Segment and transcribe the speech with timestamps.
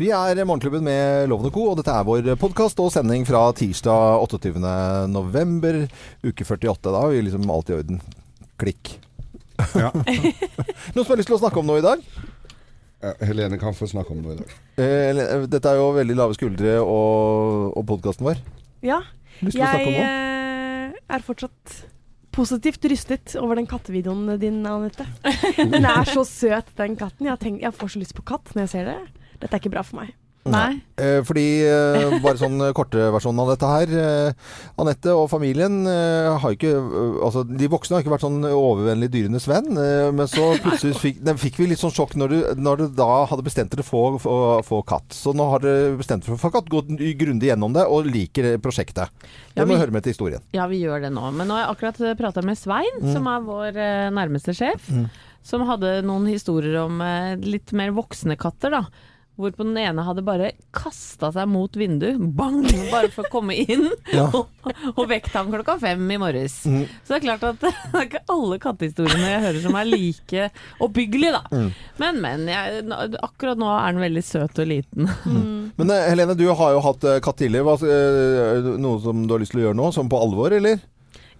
[0.00, 3.42] Vi er Morgenklubben med Lovende og Co., og dette er vår podkast og sending fra
[3.56, 4.52] tirsdag 28.
[5.12, 5.82] november,
[6.24, 6.80] uke 48.
[6.88, 8.00] Da er vi liksom alt i orden.
[8.60, 8.94] Klikk.
[9.76, 9.90] Ja.
[10.94, 12.02] Noen som har lyst til å snakke om noe i dag?
[13.02, 14.56] Ja, Helene kan få snakke om noe i dag.
[14.80, 18.40] Eh, Dette er jo veldig lave skuldre og, og podkasten vår.
[18.86, 19.02] Ja.
[19.42, 20.10] Lyst til å snakke Jeg om noe?
[20.96, 21.78] eh, er fortsatt
[22.32, 25.04] positivt rystet over den kattevideoen din, Anette.
[25.60, 27.26] Den er så søt, den katten.
[27.28, 29.00] Jeg, har tenkt, jeg får så lyst på katt når jeg ser det.
[29.42, 30.14] Dette er ikke bra for meg.
[30.42, 30.80] Nei.
[30.98, 33.92] Eh, fordi eh, Bare sånn eh, korte versjon av dette her.
[34.82, 36.72] Anette og familien har ikke
[37.22, 39.68] Altså, de voksne har ikke vært sånn overvennlig dyrenes venn.
[40.16, 43.06] Men så plutselig fikk, den fikk vi litt sånn sjokk når du, når du da
[43.30, 44.34] hadde bestemt dere for å få,
[44.66, 45.14] få katt.
[45.14, 46.90] Så nå har dere bestemt dere for å få katt, gått
[47.22, 49.14] grundig gjennom det og liker prosjektet.
[49.54, 50.42] Det Ja, må vi- høre med til historien.
[50.56, 51.28] Ja, vi gjør det nå.
[51.38, 53.12] Men nå har jeg akkurat prata med Svein, Mm.
[53.14, 53.78] som er vår
[54.10, 54.90] nærmeste sjef.
[55.46, 56.98] Som hadde noen historier om
[57.42, 58.84] litt mer voksne katter, da.
[59.40, 63.88] Hvorpå den ene hadde bare kasta seg mot vinduet, bang, bare for å komme inn.
[64.12, 64.26] Ja.
[64.28, 64.50] og,
[64.92, 66.58] og vekket ham klokka fem i morges.
[66.68, 66.82] Mm.
[67.00, 70.48] Så det er klart at det er ikke alle kattehistoriene jeg hører som er like
[70.84, 71.42] oppbyggelige, da.
[71.48, 71.70] Mm.
[72.02, 72.44] Men, men.
[72.52, 72.84] Jeg,
[73.24, 75.08] akkurat nå er den veldig søt og liten.
[75.80, 77.64] Men eh, Helene, du har jo hatt eh, katt tidligere.
[77.70, 79.88] Hva, eh, noe som du har lyst til å gjøre nå?
[79.96, 80.82] Som på alvor, eller?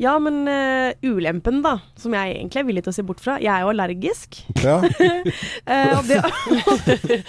[0.00, 3.36] Ja, men uh, ulempen, da, som jeg egentlig er villig til å se bort fra
[3.42, 4.40] Jeg er jo allergisk.
[4.64, 4.80] Ja.
[4.82, 7.20] uh, og det,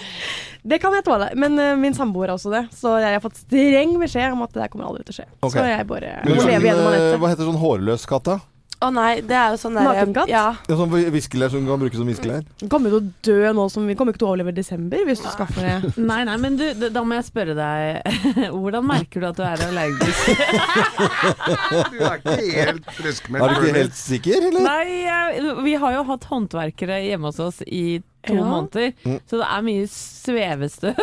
[0.63, 1.27] det kan jeg tåle.
[1.39, 2.63] Men uh, min samboer er også det.
[2.75, 5.27] Så jeg har fått streng beskjed om at det der kommer aldri til å skje.
[5.41, 5.57] Okay.
[5.57, 7.21] Så jeg bare må sånn, leve gjennom eh, Anette.
[7.21, 8.37] hva heter sånn hårløs katt, da?
[8.83, 10.27] Å nei, det er jo sånn der Nakenkatt?
[10.31, 10.43] Ja.
[10.67, 12.41] Ja, sånn viskelær som kan brukes som viskelær?
[12.61, 13.13] Hun kommer jo til å
[13.47, 15.93] dø nå som Vi kommer ikke til å overleve i desember hvis du skaffer det.
[16.11, 18.17] Nei, nei, men du, da må jeg spørre deg.
[18.57, 20.23] Hvordan merker du at du er allergisk?
[21.93, 23.43] Du er ikke helt friskmeldt.
[23.43, 24.65] Er du ikke helt sikker, eller?
[24.65, 28.43] Nei, vi har jo hatt håndverkere hjemme hos oss i to Ja.
[28.47, 29.19] måneder, Mm.
[29.27, 30.99] så det er mye svevestøv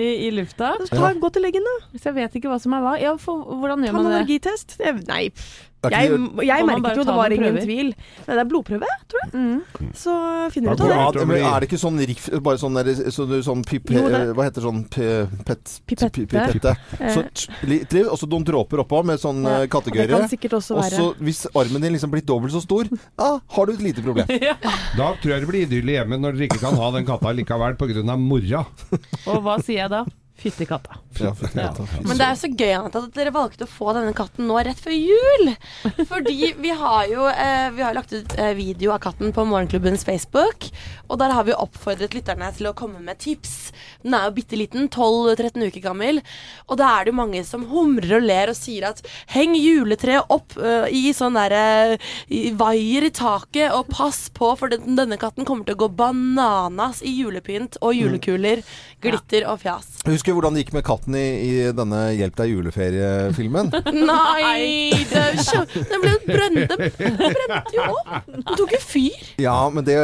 [0.00, 0.72] i, i lufta.
[0.88, 1.98] Ta, Gå til legen, da.
[1.98, 2.94] Så jeg vet ikke hva som er hva.
[3.00, 4.14] Ja, for, hvordan gjør Ta man det?
[4.20, 4.76] allergitest.
[4.80, 5.66] Jeg, nei, pff.
[5.80, 6.10] Jeg,
[6.44, 7.64] jeg merket jo det var ingen prøver?
[7.64, 7.94] tvil.
[8.26, 9.30] Men det er blodprøve, tror jeg.
[9.32, 9.92] Mm.
[9.96, 10.12] Så
[10.52, 11.20] finner vi du ut av det.
[11.20, 14.34] Ja, men er det ikke sånn riff Bare sånn, der, så, sånn pipe, Jo, det-
[14.36, 16.12] Hva heter sånn pi- pet, Pipette.
[16.12, 16.76] pi- pipette.
[17.00, 19.66] Eh, Så litt og så noen dråper oppå med sånn Ja, eh,
[20.60, 22.84] også Og så hvis armen din liksom blir dobbelt så stor,
[23.16, 24.26] da har du et lite problem.
[24.96, 27.76] Da tror jeg det blir idyll hjemme når dere ikke kan ha den katta likevel
[27.76, 28.16] pga.
[28.18, 28.66] mora.
[29.26, 30.04] Og hva sier jeg da?
[30.40, 30.96] Fytti katta.
[31.20, 31.74] Ja, Ja.
[32.06, 34.78] Men det er så gøy Anette, at dere valgte å få denne katten nå rett
[34.80, 35.50] før jul.
[36.08, 40.06] Fordi vi har jo eh, Vi har lagt ut eh, video av katten på Morgenklubbens
[40.06, 40.70] Facebook.
[41.10, 43.72] Og der har vi oppfordret lytterne til å komme med tips.
[44.04, 46.22] Den er jo bitte liten, 12-13 uker gammel.
[46.70, 49.02] Og da er det jo mange som humrer og ler og sier at
[49.34, 51.98] heng juletreet opp uh, i sånn derre
[52.30, 55.90] i vaier i taket, og pass på, for den, denne katten kommer til å gå
[56.00, 58.62] bananas i julepynt og julekuler,
[59.02, 59.90] glitter og fjas.
[60.06, 63.70] Husker du hvordan det gikk med katten i, i denne Hjelp deg juleferie-filmen?
[64.10, 65.64] Nei, det er jo.
[65.90, 66.74] Den ble jo brent.
[67.00, 68.30] Den brente jo opp.
[68.30, 69.30] Den tok jo fyr.
[69.42, 69.96] Ja, men det,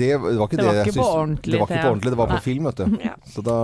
[0.00, 2.14] det var ikke Det det, var jeg ikke på ordentlig, Det var ikke på ordentlig,
[2.14, 2.44] det var på Nei.
[2.48, 2.98] film, vet du.
[3.04, 3.14] Ja.
[3.34, 3.56] Så da,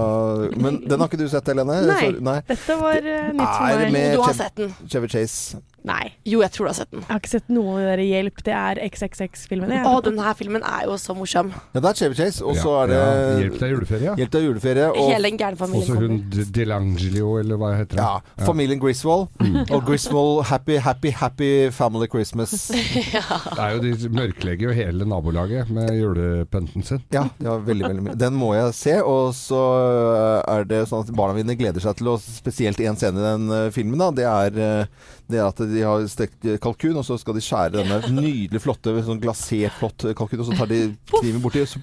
[0.56, 1.80] men den har ikke du sett, Helene?
[1.90, 2.04] Nei.
[2.30, 2.38] Nei.
[2.50, 4.08] Dette var eh, nytt for meg.
[4.14, 4.74] Du har sett den.
[4.90, 5.60] Chevy Chase.
[5.86, 6.10] Nei.
[6.28, 7.00] Jo, jeg tror du har sett den.
[7.00, 9.72] Jeg har ikke sett noe av det der Hjelp, det er XXX-filmen.
[9.88, 11.52] Å, denne her filmen er jo så morsom.
[11.72, 14.14] Ja, det er Chevy Chase, og så Ja, er det ja, Hjelp deg juleferie.
[14.20, 14.88] Hjelp deg juleferie.
[14.90, 18.04] Og Hele den gærne familien Også hun Delangelio, Delangelo, eller hva heter det?
[18.04, 19.28] ja, familien Griswold.
[19.70, 22.54] Og Griswold Happy, Happy, Happy Family Christmas.
[22.70, 27.02] Det er jo De mørklegger jo hele nabolaget med julepynten sin.
[27.14, 28.18] Ja, ja veldig, veldig mye.
[28.20, 28.98] Den må jeg se.
[29.02, 29.60] Og så
[30.44, 33.48] er det sånn at barna mine gleder seg til, og spesielt én scene i den
[33.54, 37.18] eh, filmen, da, det er eh, det er at de har stekt kalkun, og så
[37.20, 40.82] skal de skjære denne nydelig flotte, sånn glasert flott kalkun, og så tar de
[41.18, 41.82] kniven borti, og så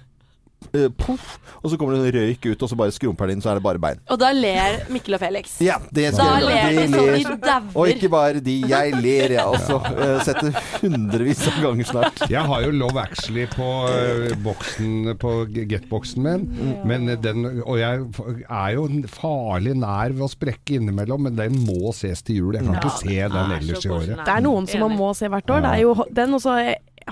[0.73, 3.44] eh, poff, og så kommer det en røyk ut, og så bare skrumper den inn,
[3.44, 4.01] så er det bare bein.
[4.11, 5.57] Og da ler Mikkel og Felix.
[5.63, 7.38] Ja, det Da skal ler jeg de de sånn de ler.
[7.45, 7.72] dauer.
[7.75, 9.79] Og ikke bare de, jeg ler, jeg også.
[9.88, 12.23] Uh, setter hundrevis av ganger snart.
[12.31, 16.47] Jeg har jo Love Actually på uh, boksen På Get-boksen min,
[16.88, 18.03] men den, og jeg
[18.50, 22.57] er jo farlig nær ved å sprekke innimellom, men den må ses til jul.
[22.57, 24.13] Jeg kan ikke se den ellers i året.
[24.25, 25.63] Det er noen som man må se hvert år.
[25.65, 26.57] Det er jo den og så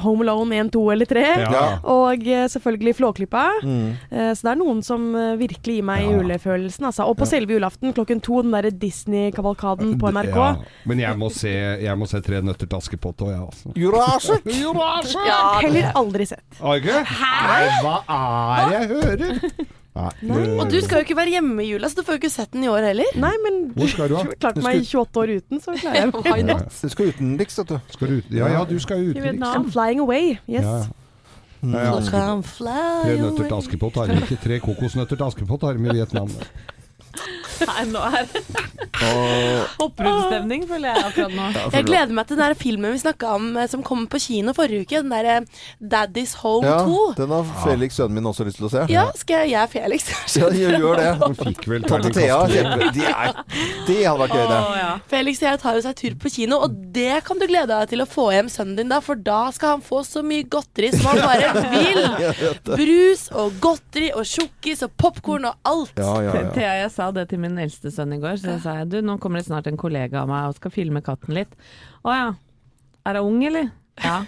[0.04, 1.24] Home Alone 1, 2 eller 3.
[1.46, 1.64] Ja.
[1.84, 3.44] Og eh, selvfølgelig Flåklypa.
[3.64, 3.90] Mm.
[4.12, 6.18] Eh, Så det er noen som eh, virkelig gir meg Ja.
[6.18, 6.86] julefølelsen.
[6.90, 7.06] Altså.
[7.10, 10.36] Og på selve julaften klokken to, den derre Disney-kavalkaden på NRK.
[10.36, 10.56] Ja,
[10.86, 11.54] men jeg må se,
[11.84, 13.72] jeg må se Tre nøtter til Askepott òg, jeg, altså.
[13.76, 14.52] Jurasjek!
[15.26, 16.44] Ja, Heller aldri sett.
[16.60, 17.02] Har du ikke?
[17.06, 19.66] Nei, hva er det jeg hører?
[19.96, 20.42] Nei.
[20.60, 22.52] Og du skal jo ikke være hjemme i jula, så du får jo ikke sett
[22.52, 23.16] den i år heller.
[23.16, 24.36] Nei, men Hvor skal du, da?
[24.44, 26.44] klarte meg 28 år uten, så klarer jeg meg.
[26.50, 26.82] not?
[26.82, 27.78] Du skal utenriks, vet du.
[27.96, 28.30] Skal du ut?
[28.36, 29.32] Ja, ja, du skal I utenriks.
[29.32, 29.56] Vietnam.
[29.64, 30.36] I'm flying away.
[30.52, 30.68] Yes.
[30.68, 30.84] Ja.
[31.66, 31.96] Nei, ja.
[32.46, 33.56] fly Tre nøtter til.
[33.58, 34.38] Askepott har vi ikke.
[34.44, 36.30] Tre kokosnøtter til Askepott har vi i Vietnam.
[37.70, 38.28] Nei, nå er
[39.80, 41.48] Og, føler jeg akkurat nå.
[41.74, 44.54] Jeg gleder meg til den der filmen vi snakka om eh, som kom på kino
[44.56, 45.02] forrige uke.
[45.04, 45.38] Den derre
[45.80, 47.02] Daddy's Home ja, 2.
[47.20, 48.86] den har Felix, sønnen min, også lyst til å se.
[48.92, 50.10] Ja, skal jeg, jeg er Felix.
[50.36, 51.12] Ja, gjør gjør det.
[51.22, 53.38] Han fikk vel Tante Thea, kjempe, de er,
[53.88, 54.58] det hadde vært gøy, det.
[54.58, 54.90] Å, ja.
[55.12, 57.94] Felix og jeg tar jo seg tur på kino, og det kan du glede deg
[57.94, 60.92] til å få hjem sønnen din da, for da skal han få så mye godteri
[60.96, 62.02] som han bare vil.
[62.26, 62.80] Jeg vet det.
[62.82, 65.96] Brus og godteri og tjukkis og popkorn og alt.
[66.02, 66.52] Ja, ja, ja.
[66.56, 68.36] Thea, jeg sa det til min eldste sønn i går.
[68.44, 71.02] Så sa jeg du, nå kommer det snart en kollega av meg og skal filme
[71.06, 71.54] katten litt.
[72.06, 72.28] Å ja.
[73.06, 73.70] Er hun ung, eller?
[74.04, 74.24] Ja.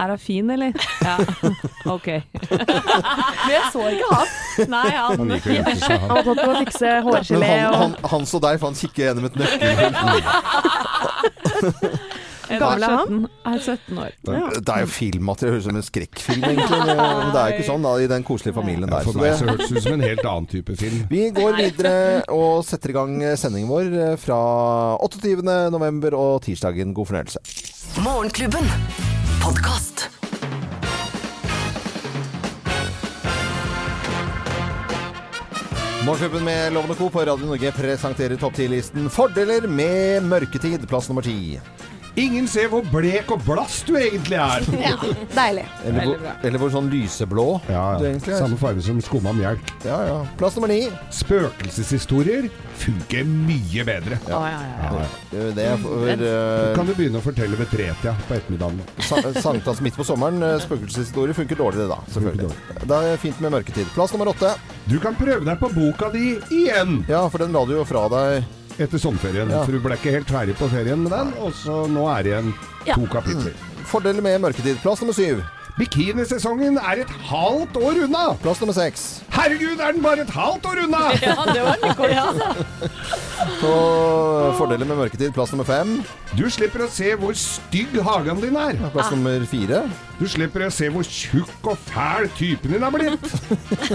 [0.00, 0.72] Er hun fin, eller?
[1.04, 1.16] Ja.
[1.90, 2.06] Ok.
[3.44, 4.28] Men jeg så ikke han.
[4.70, 6.24] Nei, Han han liker jo ikke Han han.
[6.28, 9.24] på å fikse Men hårgelé han, og han, han så deg, for han kikker gjennom
[9.30, 10.22] et nøkkelhull.
[12.58, 13.28] Gammel er han?
[13.46, 14.10] Er 17 år.
[14.24, 16.80] Det er jo filmmateriale, høres ut som en skrekkfilm, egentlig.
[16.86, 19.04] Det- Men det er jo ikke sånn da, i den koselige familien Ja, der.
[19.04, 21.06] for meg så det, hørtes det ut som en helt annen type film.
[21.10, 24.40] vi går videre og setter i gang sendingen vår fra
[25.00, 25.70] 28.
[25.70, 26.92] november og tirsdagen.
[26.94, 27.38] God fornøyelse.
[28.02, 28.66] Morgenklubben.
[29.40, 30.08] Podcast.
[36.06, 37.08] Morgenklubben med Lovende Co.
[37.10, 41.58] på Radio Norge presenterer topp 10-listen Fordeler med mørketid, plass nummer ti.
[42.18, 44.64] Ingen ser hvor blek og blass du egentlig er.
[44.80, 44.96] Ja,
[45.36, 45.64] deilig.
[45.86, 48.10] Eller, hvor- eller hvor sånn lyseblå Ja, du ja.
[48.14, 48.40] egentlig er.
[48.42, 49.70] Samme farge som skumma melk.
[49.86, 50.16] Ja, ja.
[50.40, 50.80] Plass nummer ni.
[51.14, 52.48] Spøkelseshistorier
[52.80, 54.18] funker mye bedre.
[54.28, 55.06] Ja, ja, ja.
[55.54, 58.80] Det er for uh, kan du begynne å fortelle ved tretida på ettermiddagen.
[59.06, 60.40] sa- sankthans midt på sommeren.
[60.40, 62.50] Spøkelseshistorier Spøkelseshistorie funker dårligere da, selvfølgelig.
[62.88, 63.90] Det er fint med mørketid.
[63.94, 64.54] Plass nummer åtte.
[64.90, 68.06] Du kan prøve deg på boka di igjen Ja, for den la du jo fra
[68.10, 68.44] deg
[68.80, 69.50] etter sommerferien.
[69.52, 69.62] Ja.
[69.64, 72.34] For du ble ikke helt ferdig på ferien med den, og så nå er det
[72.34, 72.52] igjen
[72.88, 72.94] Ja.
[72.96, 73.52] to kapitler.
[73.90, 74.78] Fordeler med mørketid.
[74.84, 75.40] Plass nummer syv.
[75.78, 78.24] Bikinisesongen er et halvt år unna!
[78.42, 79.22] Plass nummer seks.
[79.32, 80.98] Herregud, er den bare et halvt år unna!
[81.22, 83.00] ja, det var litt kort.
[83.62, 83.70] På
[84.58, 85.32] fordeler med mørketid.
[85.32, 85.94] Plass nummer fem.
[86.36, 88.76] Du slipper å se hvor stygg hagen din er.
[88.92, 89.84] Plass nummer fire.
[90.20, 93.32] Du slipper å se hvor tjukk og fæl typen din er blitt.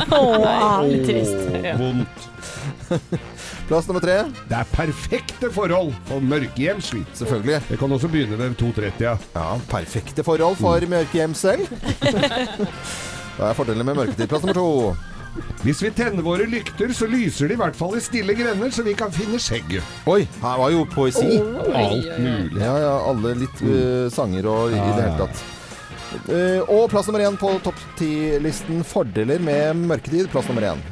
[0.09, 1.45] Åh, litt trist.
[1.77, 2.29] vondt.
[3.65, 4.19] Plass nummer tre.
[4.49, 6.81] Det er perfekte forhold for mørkehjem.
[6.85, 7.61] Selvfølgelig.
[7.69, 9.25] Det kan også begynne ved 2.30.
[9.33, 11.65] Ja, perfekte forhold for mørkehjemsel.
[12.05, 14.27] Da er fordelen med mørketid.
[14.29, 14.95] Plass nummer to.
[15.65, 18.85] Hvis vi tenner våre lykter, så lyser de i hvert fall i stille grender, så
[18.85, 19.83] vi kan finne skjegget.
[20.07, 21.39] Oi, her var jo poesi.
[21.41, 22.61] Alt mulig.
[22.61, 25.43] Ja, ja, alle litt eh, sanger og i Ja, det hele tatt.
[26.29, 30.29] Uh, og plass nummer én på topp ti-listen fordeler med mørketid.
[30.31, 30.85] Plass nummer én.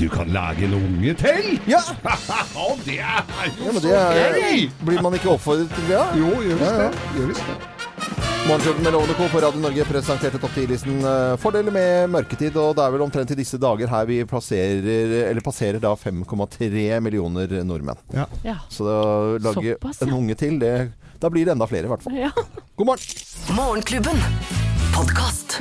[0.00, 1.46] Du kan lage en unge til!
[1.70, 1.78] Ja!
[2.66, 3.22] Og det er
[3.56, 4.66] jo ja, så det er, gøy!
[4.84, 6.02] blir man ikke oppfordret til det?
[6.20, 6.90] Jo, gjør visst Ja, ja.
[6.90, 7.14] det.
[7.16, 7.56] Gjør visst det.
[8.46, 9.26] Morgenklubben med Lovende Co.
[9.32, 12.54] på Radio Norge presenterte topp 10-listen eh, fordeler med mørketid.
[12.60, 14.84] Og det er vel omtrent i disse dager her vi plasserer,
[15.32, 17.98] eller passerer da 5,3 millioner nordmenn.
[18.14, 18.28] Ja.
[18.46, 18.60] Ja.
[18.70, 19.00] Så å
[19.40, 20.06] lage Såpass, ja.
[20.10, 20.74] en unge til, det,
[21.24, 22.20] da blir det enda flere i hvert fall.
[22.20, 22.30] Ja.
[22.76, 23.26] God morgen!
[23.56, 24.65] Morgenklubben.
[24.96, 25.58] Podkast.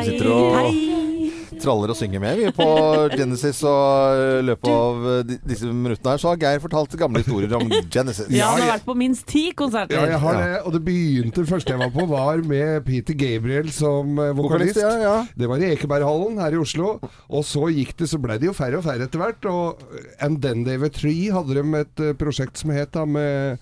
[0.00, 2.66] Sitter og traller og synger med vi på
[3.12, 3.60] Genesis.
[3.68, 7.66] Og i løpet av eh, disse minuttene her så har Geir fortalt gamle historier om
[7.94, 8.30] Genesis.
[8.32, 9.98] Ja, han har vært på minst ti konserter.
[9.98, 10.48] Ja, jeg har det.
[10.64, 14.80] Og det begynte første jeg var på, var med Peter Gabriel som eh, vokalist.
[14.80, 15.14] Vokalist, ja, ja.
[15.36, 16.94] Det var i Ekeberghallen her i Oslo.
[17.28, 19.52] Og så gikk det, så ble det jo færre og færre etter hvert.
[19.52, 19.84] Og
[20.24, 23.60] And Then They Were Three hadde de et eh, prosjekt som het da med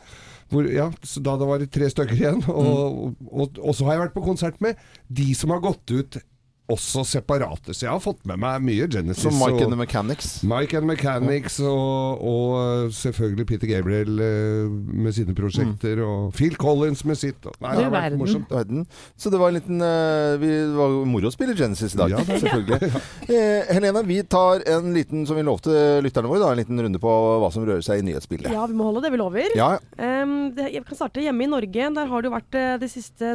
[0.49, 0.89] hvor, ja,
[1.25, 2.43] da det var tre stykker igjen.
[2.59, 4.79] Og, og, og så har jeg vært på konsert med
[5.09, 6.21] de som har gått ut
[6.69, 7.73] også separate.
[7.75, 9.23] Så jeg har fått med meg mye Genesis.
[9.25, 10.43] Som Mike og- and the Mechanics.
[10.45, 16.57] Mike and the Mechanics og, og selvfølgelig Peter Gabriel eh, med sine prosjekter, og Phil
[16.61, 17.41] Collins med sitt.
[17.49, 18.51] Og, nei, det har vært morsomt.
[18.53, 18.87] verden.
[19.17, 22.11] Så det var en liten eh, vi, Det var moro å spille Genesis i dag,
[22.11, 22.81] Ja, selvfølgelig.
[22.93, 23.03] ja.
[23.29, 25.73] Eh, Helena, vi tar en liten, som vi lovte
[26.05, 28.53] lytterne våre, da, en liten runde på hva som rører seg i nyhetsbildet.
[28.53, 29.57] Ja, vi må holde det vi lover.
[29.57, 31.89] Ja, Um, det, jeg kan starte hjemme i Norge.
[31.95, 33.33] Der har det jo vært eh, de siste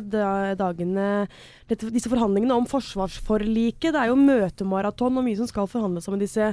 [0.58, 1.28] dagene
[1.70, 2.66] dette, disse forhandlingene om
[3.24, 3.94] forsvarsforliket.
[3.94, 6.52] Det er jo møtemaraton og mye som skal forhandles om i disse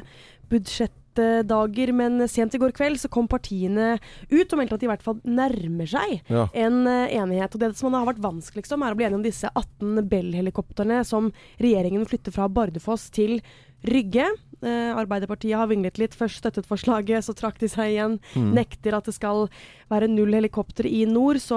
[0.51, 1.93] budsjettdager.
[1.97, 3.99] Men sent i går kveld så kom partiene
[4.31, 6.47] ut og meldte at de i hvert fall nærmer seg Ja.
[6.55, 7.55] en eh, enighet.
[7.55, 11.05] Og det som har vært vanskeligst om, er å bli enige om disse 18 Bell-helikoptrene
[11.05, 13.41] som regjeringen flytter fra Bardufoss til
[13.85, 14.27] Rygge.
[14.61, 16.17] Eh, Arbeiderpartiet har vinglet litt.
[16.17, 18.19] Først støttet forslaget, så trakk de seg igjen.
[18.37, 19.47] Nekter at det skal
[19.91, 21.41] være null helikoptre i nord.
[21.41, 21.57] Så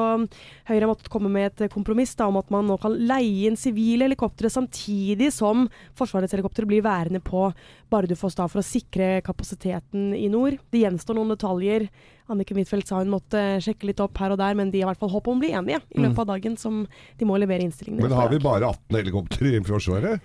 [0.70, 3.60] Høyre har måttet komme med et kompromiss da, om at man nå kan leie inn
[3.60, 5.68] sivile helikoptre samtidig som
[6.00, 7.50] Forsvarets helikoptre blir værende på
[7.92, 10.58] Bardufoss da, for å sikre kapasiteten i nord.
[10.72, 11.90] Det gjenstår noen detaljer.
[12.32, 14.94] Annike Huitfeldt sa hun måtte sjekke litt opp her og der, men de har i
[14.94, 16.86] hvert fall håp om å bli enige i løpet av dagen, som
[17.20, 18.08] de må levere innstillingene.
[18.08, 20.24] Men har vi bare 18 helikoptre i Forsvaret?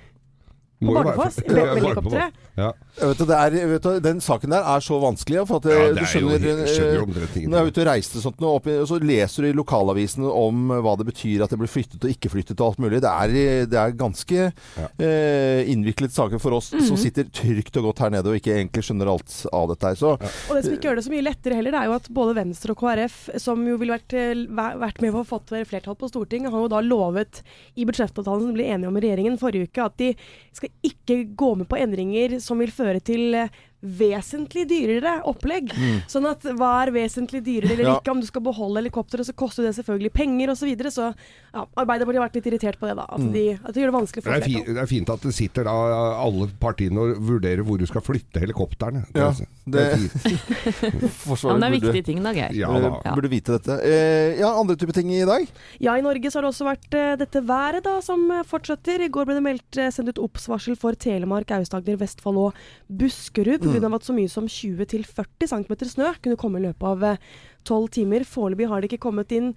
[0.78, 1.40] På Må Bardufoss?
[1.46, 2.44] Ja, helikopteret?
[2.58, 2.72] Ja.
[2.98, 5.44] Vet, du, det er, vet du, den saken der er så vanskelig.
[5.46, 7.46] For at Ja, eh, du skjønner, jo skjønner, eh.
[7.46, 10.72] Når jeg er ute og reiser sånt, og oppi, så leser du i lokalavisene om
[10.82, 13.00] hva det betyr at det blir flyttet og ikke flyttet og alt mulig.
[13.02, 13.34] Det er,
[13.70, 18.30] det er ganske eh, innviklet saker for oss som sitter trygt og godt her nede
[18.30, 19.98] og ikke egentlig skjønner alt av dette her.
[19.98, 22.10] Så Og det som ikke gjør det så mye lettere heller, det er jo at
[22.18, 24.46] både Venstre og KrF, som jo ville vært, eh,
[24.82, 27.42] vært med på å få flertall på Stortinget, har jo da lovet
[27.78, 30.12] i budsjettavtalen som ble enige om i regjeringen forrige uke, at de
[30.58, 35.70] skal ikke gå med på endringer som vil føre til eh, vesentlig dyrere opplegg.
[36.10, 37.96] Sånn at hva er vesentlig dyrere eller Ja.
[38.00, 38.10] ikke?
[38.10, 40.58] Om du skal beholde helikopteret, så koster det selvfølgelig penger osv.
[40.58, 40.90] Så, videre.
[40.90, 41.14] så
[41.54, 43.04] ja, Arbeiderpartiet har vært litt irritert på det, da.
[43.08, 44.74] At, de, at det gjør det vanskelig for er, flertall.
[44.74, 45.74] det er fint at det sitter da
[46.18, 49.04] alle partiene og vurderer hvor du skal flytte helikoptrene.
[49.14, 49.30] Ja,
[49.64, 50.10] det, det-.
[51.48, 52.52] Ja, men det er viktige ting da, Geir.
[52.58, 52.90] Ja da.
[53.04, 53.14] Ja.
[53.14, 53.78] burde vite dette.
[53.86, 55.46] Eh, ja, andre typer ting i dag?
[55.80, 59.04] Ja, i Norge så har det også vært eh, dette været da, som eh, fortsetter.
[59.06, 63.67] I går ble det meldt eh, sendt ut obs-varsel for Telemark, Aust-Agder, Vestfold og Buskerud
[63.74, 63.86] pga.
[63.86, 67.28] av at så mye som 20-40 cm snø kunne komme i løpet av
[67.68, 68.24] tolv timer.
[68.28, 69.52] Foreløpig har det ikke kommet inn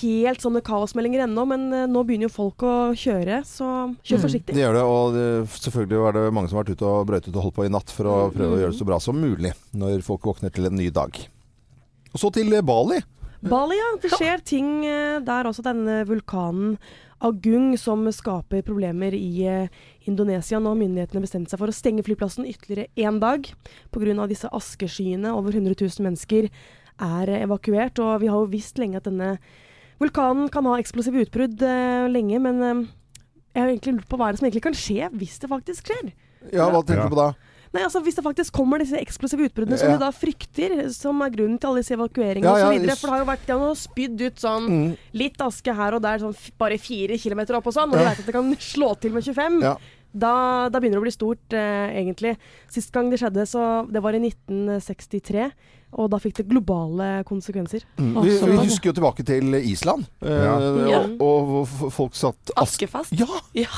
[0.00, 3.70] helt sånne kaosmeldinger ennå, men eh, nå begynner jo folk å kjøre, så
[4.00, 4.56] kjør forsiktig.
[4.56, 7.48] Det gjør det, og selvfølgelig var det mange som har vært ute og brøytet og
[7.48, 10.04] holdt på i natt for å prøve å gjøre det så bra som mulig når
[10.06, 11.20] folk våkner til en ny dag.
[12.14, 13.02] Og så til eh, Bali.
[13.44, 13.90] Bali, ja.
[14.00, 15.64] Det skjer ting eh, der også.
[15.66, 16.78] Denne vulkanen
[17.24, 19.68] Agung som skaper problemer i eh,
[20.10, 20.60] Indonesia.
[20.60, 23.48] Nå har myndighetene bestemt seg for å stenge flyplassen ytterligere én dag
[23.94, 24.26] pga.
[24.28, 25.32] disse askeskyene.
[25.32, 26.50] Over 100 000 mennesker
[27.00, 27.98] er eh, evakuert.
[28.04, 29.38] Og vi har jo visst lenge at denne
[30.02, 32.84] vulkanen kan ha eksplosive utbrudd eh, lenge, men eh,
[33.54, 35.90] jeg har egentlig lurt på hva er det som egentlig kan skje hvis det faktisk
[35.90, 36.12] skjer.
[36.52, 37.08] Ja, hva tenker Ja.
[37.08, 37.28] du på da?
[37.74, 41.32] Nei, altså Hvis det faktisk kommer disse eksplosive utbruddene som de da frykter, som er
[41.34, 43.74] grunnen til alle disse evakueringene Ja, ja, videre, For det har jo vært de har
[43.80, 44.96] spydd ut sånn Mm.
[45.12, 48.10] litt aske her og der, sånn bare fire kilometer opp og sånn, og du Ja.
[48.10, 49.60] vet at det kan slå til med 25.
[49.62, 49.76] Ja.
[50.16, 52.36] Da, da begynner det å bli stort, eh, egentlig.
[52.70, 55.50] Sist gang det skjedde, så det var i 1963.
[56.00, 57.84] Og da fikk det globale konsekvenser.
[57.98, 58.14] Mm.
[58.24, 60.54] Vi, vi husker jo tilbake til Island, eh, Ja.
[60.90, 61.00] Ja.
[61.22, 62.74] og, og folk satt ask...
[62.74, 63.12] Askefast.
[63.14, 63.28] Ja!
[63.54, 63.68] Ja.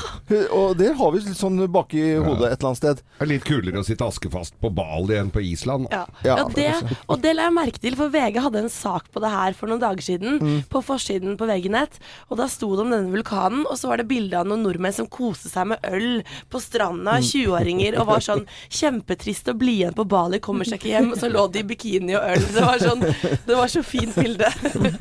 [0.57, 3.01] Og det har vi litt sånn bak i hodet et eller annet sted.
[3.19, 5.87] Det er litt kulere å sitte askefast på Bali enn på Island.
[5.93, 6.05] Ja.
[6.25, 6.71] Ja, Ja, det,
[7.07, 9.69] og det la jeg merke til, for VG hadde en sak på det her for
[9.69, 10.39] noen dager siden.
[10.41, 10.57] Mm.
[10.73, 11.99] På forsiden på VG-nett.
[12.31, 14.95] Og da sto det om denne vulkanen, og så var det bilde av noen nordmenn
[14.95, 17.23] som koste seg med øl på stranda, Mm.
[17.27, 18.43] 20-åringer, og var sånn
[18.73, 21.11] kjempetrist å bli igjen på Bali, kommer seg ikke hjem.
[21.13, 22.45] Og så lå de i bikini og øl.
[22.55, 23.03] Det var, sånn,
[23.49, 24.47] det var så fint bilde.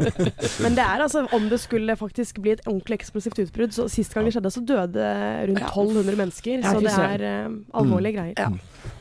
[0.65, 4.13] Men det er altså, om det skulle faktisk bli et ordentlig eksplosivt utbrudd så Sist
[4.17, 5.07] gang det skjedde, så døde
[5.53, 6.63] rundt 1200 mennesker.
[6.67, 8.35] Så det er uh, alvorlige greier.
[8.41, 8.95] Ja.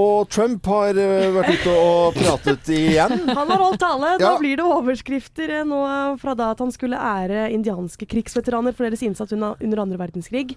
[0.00, 3.12] Og Trump har eh, vært ute og pratet igjen.
[3.36, 4.14] Han har holdt tale.
[4.16, 4.38] Da Ja.
[4.40, 5.82] blir det overskrifter eh, nå
[6.22, 10.54] fra da at han skulle ære indianske krigsveteraner for deres innsats under, under andre verdenskrig.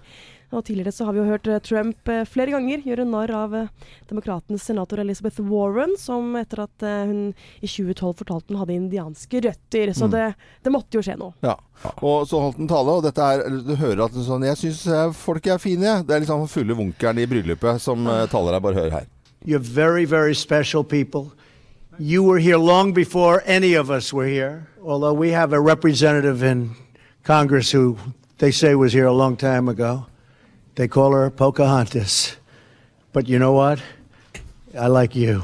[0.54, 3.56] Og tidligere så har vi jo hørt eh, Trump eh, flere ganger gjøre narr av
[4.06, 8.74] demokratens demokratenes senator Elizabeth Warren, som etter at eh, hun i 2012 fortalte hun hadde
[8.76, 9.92] indianske røtter.
[9.92, 11.34] Så det, det måtte jo skje noe.
[11.42, 11.56] Ja.
[12.00, 14.86] Og så holdt han tale, og dette er Du hører at sånn Jeg syns
[15.16, 16.02] folk er fine.
[16.06, 18.60] Det er liksom fulle vunkeren i bryllupet som eh, taler her.
[18.64, 19.06] Bare hør her.
[19.44, 21.32] You're very, very special people.
[21.98, 26.42] You were here long before any of us were here, although we have a representative
[26.42, 26.74] in
[27.24, 27.96] Congress who
[28.38, 30.06] they say was here a long time ago.
[30.76, 32.36] They call her Pocahontas.
[33.12, 33.82] But you know what?
[34.78, 35.42] I like you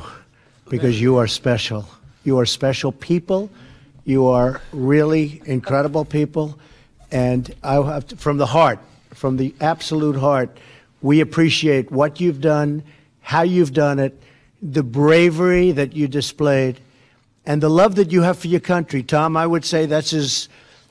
[0.68, 1.88] because you are special.
[2.22, 3.50] You are special people.
[4.04, 6.58] You are really incredible people.
[7.10, 8.78] And I have to, from the heart,
[9.14, 10.58] from the absolute heart,
[11.00, 12.82] we appreciate what you've done,
[13.22, 14.20] how you've done it,
[14.60, 16.78] the bravery that you displayed,
[17.46, 19.02] and the love that you have for your country.
[19.02, 20.50] Tom, I would say that's as,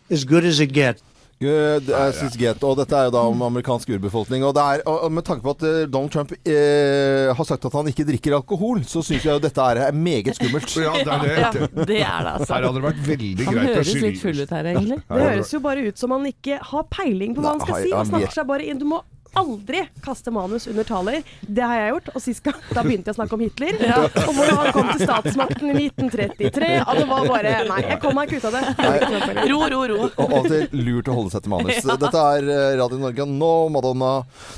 [0.09, 1.03] as good as it gets.
[1.41, 2.61] Good as it's get.
[2.61, 4.43] Og dette er jo da om amerikansk urbefolkning.
[4.45, 7.65] Og, det er, og og med tanke på at eh, Donald Trump eh, har sagt
[7.65, 10.69] at han ikke drikker alkohol, så syns jeg jo dette er meget skummelt.
[10.81, 11.33] Ja, det er det.
[11.41, 12.53] Ja, det er det, altså.
[12.53, 14.99] Her hadde det vært veldig Han greit å høres litt full ut her, egentlig.
[15.07, 17.81] Det høres jo bare ut som han ikke har peiling på hva han Nei, skal
[17.81, 17.91] si.
[17.91, 18.81] han Han snakker seg bare inn.
[18.81, 19.01] Du må
[19.37, 21.21] aldri kaste manus under taler.
[21.41, 22.09] Det har jeg gjort.
[22.15, 23.77] Og sist gang da begynte jeg å snakke om Hitler.
[24.25, 26.71] Og hvordan han kom til statsmakten i 1933.
[26.85, 29.45] Og det var bare Nei, jeg kom meg ikke ut av det.
[29.51, 29.99] Ro, ro, ro.
[30.09, 31.85] Og alltid lurt å holde seg til manus.
[32.05, 34.11] Dette er eh, Radio Norge nå, Madonna.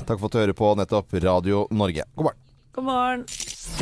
[0.08, 2.08] Takk for at du hører på nettopp Radio Norge.
[2.16, 2.42] God morgen.
[2.74, 3.24] God morgen.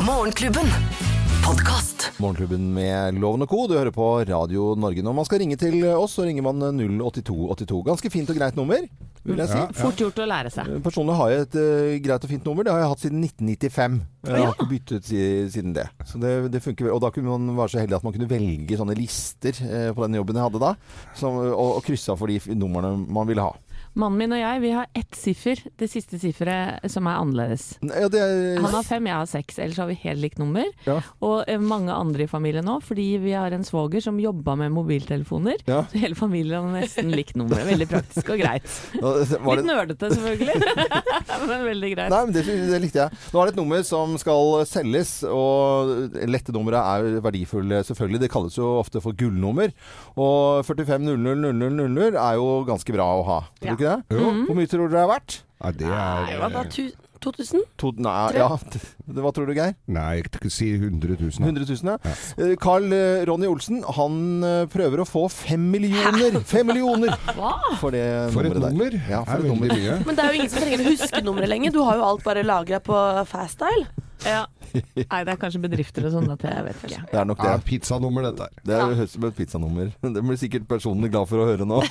[0.05, 1.12] Morgenklubben.
[1.43, 2.11] Podkast.
[2.23, 3.65] Morgenklubben med Loven og Co.
[3.67, 5.03] Du hører på Radio Norge.
[5.03, 6.63] Når man skal ringe til oss, så ringer man
[7.03, 7.79] 08282.
[7.89, 8.85] Ganske fint og greit nummer,
[9.27, 9.57] vil jeg si.
[9.59, 9.65] Ja.
[9.75, 10.71] Fort gjort å lære seg.
[10.85, 12.63] Personlig har jeg et uh, greit og fint nummer.
[12.63, 13.99] Det har jeg hatt siden 1995.
[14.29, 15.19] Jeg har ikke byttet si,
[15.57, 15.85] siden det.
[16.07, 16.87] Så det, det funker.
[16.87, 16.95] vel.
[16.95, 20.07] Og da kunne man være så heldig at man kunne velge sånne lister uh, på
[20.07, 20.73] den jobben jeg hadde da,
[21.19, 23.51] som, og, og krysse av for de numrene man ville ha.
[23.93, 27.65] Mannen min og jeg vi har ett siffer, det siste sifferet som er annerledes.
[27.85, 29.59] Ja, det er, Han har fem, jeg har seks.
[29.61, 30.65] Ellers har vi helt likt nummer.
[30.87, 30.95] Ja.
[31.21, 34.73] Og eh, mange andre i familien òg, fordi vi har en svoger som jobba med
[34.73, 35.61] mobiltelefoner.
[35.69, 35.83] Ja.
[35.91, 37.61] Så hele familien har nesten likt nummer.
[37.71, 38.65] Veldig praktisk og greit.
[38.97, 39.37] Nå- det...
[39.43, 40.57] Litt det, nerdete selvfølgelig,
[41.51, 42.13] men veldig greit.
[42.13, 43.21] Nei, men det, det likte jeg.
[43.33, 48.23] Nå er det et nummer som skal selges, og lette numre er verdifulle, selvfølgelig.
[48.25, 49.69] Det kalles jo ofte for gullnummer.
[50.17, 53.39] Og 45 00 00 00 er jo ganske bra å ha.
[53.61, 53.77] Ja.
[53.83, 54.17] Ikke det?
[54.17, 54.31] Jo.
[54.47, 55.39] Hvor mye tror du det er verdt?
[55.63, 56.63] Ja, det Nei, hva da?
[56.63, 56.85] er Tu
[57.23, 57.63] 2000?
[57.81, 58.49] To, nei, ja.
[59.23, 59.73] Hva tror du, Geir?
[59.91, 61.31] Nei, jeg kan ikke si 100 000.
[61.43, 61.97] 100 000, ja.
[62.03, 62.53] Ja.
[62.63, 67.55] Carl eh, Ronny Olsen, han eh, prøver å få fem millioner Fem millioner Hva?
[67.81, 68.03] for det
[68.35, 68.95] For et nummer!
[69.09, 69.73] Ja, for et nummer.
[69.73, 69.99] mye.
[70.07, 71.73] Men det er jo ingen som trenger å huske nummeret lenger.
[71.75, 72.97] Du har jo alt bare lagra på
[73.31, 73.87] Faststyle.
[74.23, 74.45] Ja.
[74.73, 77.01] Nei, det er kanskje bedrifter og sånn at jeg vet ikke.
[77.11, 77.65] Det er nok Ja, det.
[77.67, 78.61] pizzanummer, dette her.
[78.63, 79.91] Det er høres ut som et pizzanummer.
[80.15, 81.81] Det blir sikkert personene glad for å høre nå.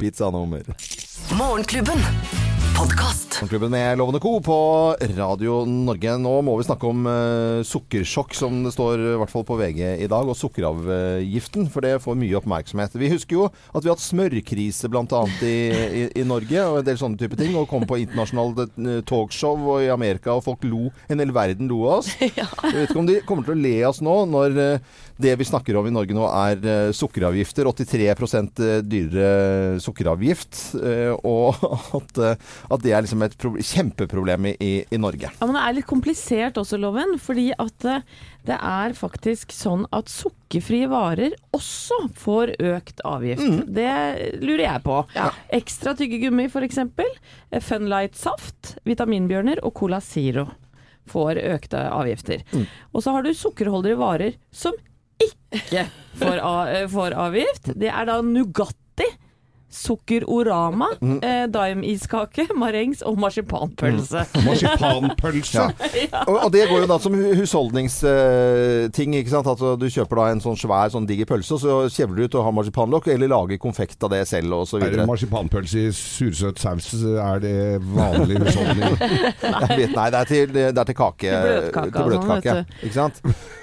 [0.00, 0.66] Pizzanummer.
[1.38, 2.02] Morgenklubben.
[2.76, 3.26] Podkast.
[3.36, 4.40] Morgenklubben med Lovende Co.
[4.40, 4.56] på
[5.16, 6.12] Radio Norge.
[6.20, 9.80] Nå må vi snakke om uh, sukkersjokk, som det står i hvert fall på VG
[10.04, 12.98] i dag, og sukkeravgiften, for det får mye oppmerksomhet.
[13.00, 15.22] Vi husker jo at vi har hatt smørkrise bl.a.
[15.40, 15.54] I,
[16.02, 19.68] i, i Norge, og en del sånne type ting, og kom på internasjonalt eh, talkshow
[19.76, 20.90] og i Amerika, og folk lo.
[21.08, 22.12] En hel verden lo av oss.
[22.20, 25.46] Jeg vet ikke om de kommer til å le oss nå, når eh, det vi
[25.48, 27.64] snakker om i Norge nå er eh, sukkeravgifter.
[27.70, 30.58] 83% dyrere sukkeravgift.
[30.82, 31.56] eh, Og
[32.00, 32.36] at, eh,
[32.70, 35.30] at det er liksom et pro kjempeproblem i, i Norge.
[35.32, 37.16] Ja, men det er litt komplisert også, Loven.
[37.22, 38.04] Fordi at eh,
[38.46, 43.64] det er faktisk sånn at sukkerfrie varer også får økt avgift.
[43.74, 43.88] Det
[44.44, 45.00] lurer jeg på.
[45.56, 46.78] Ekstra tyggegummi f.eks.
[47.66, 50.46] Funlight saft, vitaminbjørner og Cola Zero
[51.10, 52.40] får økte avgifter.
[52.92, 54.74] Og så har du sukkerholdige varer som
[55.22, 55.86] ikke
[56.20, 57.70] får, a- eh, får avgift.
[57.78, 59.08] Det er da Nugatti.
[59.76, 60.88] Sukkerorama,
[61.20, 64.24] eh, Daim-iskake, marengs og marsipanpølse.
[64.46, 65.68] Marsipanpølse.
[66.26, 69.14] Og, og det går jo da som husholdningsting.
[69.18, 69.46] ikke sant?
[69.50, 72.34] Altså, du kjøper da en sånn svær sånn diger pølse, og så kjevler du ut
[72.38, 74.80] og har marsipanlokk, eller lager konfekt av det selv osv.
[74.82, 76.86] Er det marsipanpølse i sursøt saus?
[77.04, 77.56] Er det
[77.92, 78.92] vanlig husholdning?
[79.56, 79.76] nei.
[79.76, 81.28] vet, nei, det er til, det er til kake.
[81.76, 83.16] Til bløtkake til og sånn, Ikke sant?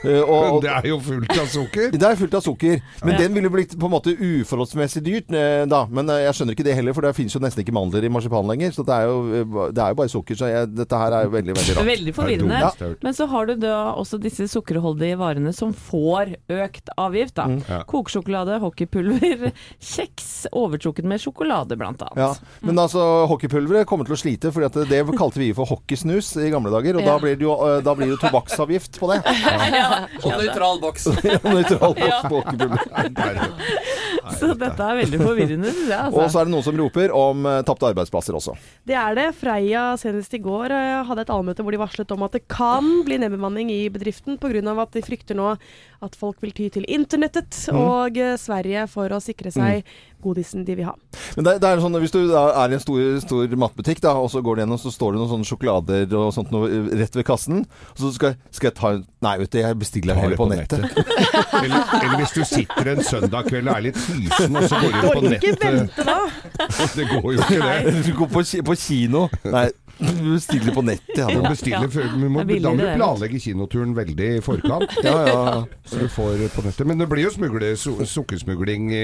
[0.03, 1.87] Eh, og, og, Det er jo fullt av sukker!
[1.93, 2.75] det er fullt av sukker.
[3.03, 5.81] Men den ville blitt på en måte uforholdsmessig dyrt eh, da.
[5.89, 8.11] Men eh, jeg skjønner ikke det heller, for det finnes jo nesten ikke mandler i
[8.11, 8.73] marsipan lenger.
[8.75, 10.39] Så det er jo, eh, det er jo bare sukker.
[10.39, 11.89] Så jeg, dette her er jo veldig, veldig rart.
[11.89, 12.59] Veldig forvirrende.
[12.59, 13.05] Det det dumt.
[13.07, 17.35] Men så har du da også disse sukkerholdige varene som får økt avgift.
[17.39, 17.47] da.
[17.69, 17.81] Ja.
[17.89, 19.51] Kokesjokolade, hockeypulver,
[19.93, 22.19] kjeks overtrukket med sjokolade blant annet.
[22.19, 26.49] Ja, Men altså, hockeypulveret kommer til å slite, for det kalte vi for hockeysnus i
[26.53, 26.99] gamle dager.
[26.99, 29.21] Og da blir det jo, eh, da blir det jo tobakksavgift på det.
[30.23, 31.07] Og nøytral boks.
[31.43, 33.83] Nøytral boks på hockeypulver.
[34.39, 36.11] Så dette er veldig forvirrende, jeg.
[36.13, 36.39] Og så Altså.
[36.39, 38.55] er det noen som roper om uh, tapte arbeidsplasser også.
[38.87, 39.27] Det er det.
[39.39, 43.03] Freia senest i går eh, hadde et allmøte hvor de varslet om at det kan
[43.07, 44.63] bli nedbemanning i bedriften pga.
[44.81, 45.55] at de frykter nå
[46.03, 49.83] at folk vil ty til internettet og eh, Sverige for å sikre seg
[50.23, 50.93] godisen de vil ha.
[51.35, 54.29] Men det, det er sånn, Hvis du er i en stor, stor matbutikk, da, og
[54.31, 57.15] så går du gjennom, så står det noen sånne sjokolader og sånt noe eh, rett
[57.19, 57.65] ved kassen.
[57.95, 60.51] Og så skal, skal jeg ta en Nei, vet du, jeg bestiller heller på, på
[60.51, 60.83] nettet.
[61.63, 64.97] eller, eller hvis du sitter en søndag kveld og er litt fysen, og så går
[64.97, 66.17] du på nettet vente da!
[66.97, 67.93] Det går jo ikke det.
[68.07, 69.27] Du går på, på kino.
[69.43, 69.67] Nei,
[69.99, 71.17] du bestiller på nettet.
[71.17, 74.95] Ja, Du bestiller før, du må, da må du planlegge kinoturen veldig i forkant.
[75.05, 75.43] ja, ja.
[75.85, 76.87] Så du får på nettet.
[76.89, 79.03] Men det blir jo smugle, su, sukkersmugling i,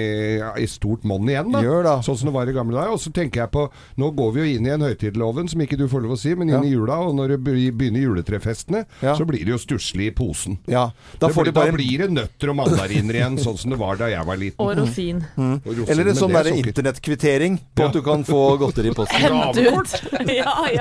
[0.64, 1.62] i stort monn igjen, da.
[1.66, 1.94] Gjør da.
[2.06, 2.96] Sånn som det var i gamle dager.
[2.98, 3.68] Og så tenker jeg på
[4.00, 6.34] Nå går vi jo inn i en høytideloven, som ikke du får lov å si,
[6.40, 6.98] men inn i jula.
[7.06, 9.14] Og når det begynner juletrefestene, Ja.
[9.16, 10.58] så blir det jo stusslig i posen.
[10.68, 10.90] ja.
[11.20, 13.98] Da Det blir, bare da blir det nøtter og mandariner igjen, sånn som det var
[14.00, 14.60] da jeg var liten.
[14.64, 15.20] Og rosin.
[15.38, 18.96] Og rosin Eller en sånn er derre internettkvittering på at du kan få godteri i
[18.96, 19.26] posten.
[19.30, 20.79] ut ja, ja.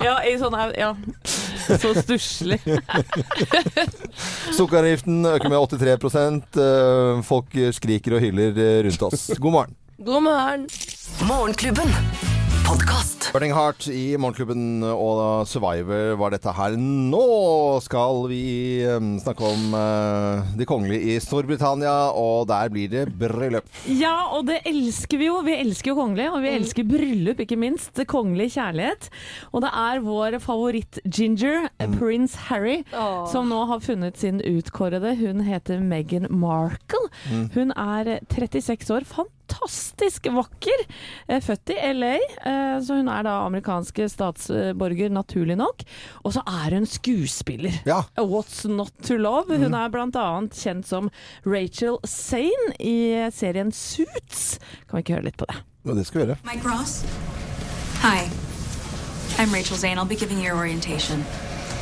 [0.00, 0.90] Ja, i sånne ja.
[1.70, 2.58] Så stusslig.
[4.56, 9.30] Sukkeravgiften øker med 83 eh, Folk skriker og hyler eh, rundt oss.
[9.38, 9.78] God morgen.
[10.00, 10.68] God morgen.
[11.28, 12.39] Morgenklubben.
[12.70, 13.24] Podkast.
[13.34, 16.76] Burning Heart i Morgenklubben og Survivor var dette her.
[16.78, 17.22] Nå
[17.82, 18.44] skal vi
[18.86, 23.66] eh, snakke om uh, de kongelige i Storbritannia, og der blir det bryllup.
[23.90, 25.40] Ja, og det elsker vi jo.
[25.48, 27.98] Vi elsker jo kongelige, og vi elsker bryllup, ikke minst.
[28.06, 29.10] Kongelig kjærlighet.
[29.50, 33.26] Og det er vår favoritt-ginger, prins Harry, oh.
[33.34, 35.16] som nå har funnet sin utkårede.
[35.18, 37.10] Hun heter Meghan Markle.
[37.58, 39.10] Hun er 36 år.
[39.60, 40.84] Fantastisk vakker.
[41.28, 42.14] Eh, Født i LA,
[42.46, 45.82] eh, så hun er da amerikansk statsborger, naturlig nok.
[46.24, 47.72] Og så er hun skuespiller.
[47.86, 48.02] Ja.
[48.16, 49.56] What's Not To Love.
[49.58, 50.26] Hun er bl.a.
[50.50, 51.10] kjent som
[51.44, 54.58] Rachel Sane i serien Suits.
[54.88, 55.60] Kan vi ikke høre litt på det?
[55.84, 56.38] Ja, det skal vi gjøre.
[56.44, 57.02] Mike Ross?
[58.02, 58.28] Hi.
[59.38, 59.98] I'm Rachel Zane.
[59.98, 61.24] I'll be giving you your orientation.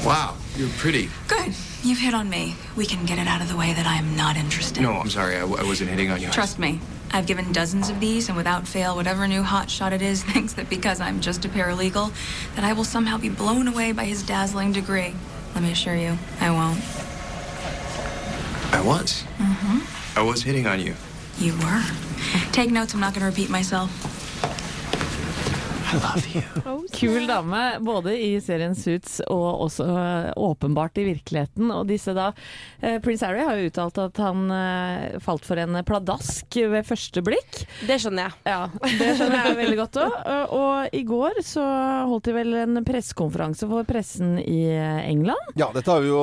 [0.04, 1.08] Wow, you're pretty.
[1.26, 1.54] Good.
[1.82, 2.54] You've hit on me.
[2.76, 4.82] We can get it out of the way that I'm not interested.
[4.82, 6.28] No, I'm sorry, I, w- I wasn't hitting on you.
[6.30, 6.80] Trust me.
[7.10, 10.68] I've given dozens of these, and without fail, whatever new hotshot it is thinks that
[10.68, 12.12] because I'm just a paralegal,
[12.54, 15.14] that I will somehow be blown away by his dazzling degree.
[15.54, 16.80] Let me assure you, I won't.
[18.72, 19.24] I was.
[19.38, 20.18] Mm-hmm.
[20.18, 20.94] I was hitting on you.
[21.38, 21.82] You were.
[22.52, 24.17] Take notes, I'm not going to repeat myself.
[25.88, 26.42] I love you.
[26.92, 31.70] Kul dame, både i serien Suits og også eh, åpenbart i virkeligheten.
[31.72, 32.30] Og disse da
[32.82, 37.22] eh, Prince Harry har jo uttalt at han eh, falt for en pladask ved første
[37.24, 37.62] blikk.
[37.88, 38.36] Det skjønner jeg.
[38.50, 38.58] Ja,
[38.98, 40.18] det skjønner jeg veldig godt òg.
[40.58, 41.64] Og i går så
[42.10, 44.60] holdt de vel en pressekonferanse for pressen i
[45.08, 45.54] England.
[45.58, 46.22] Ja, dette har vi jo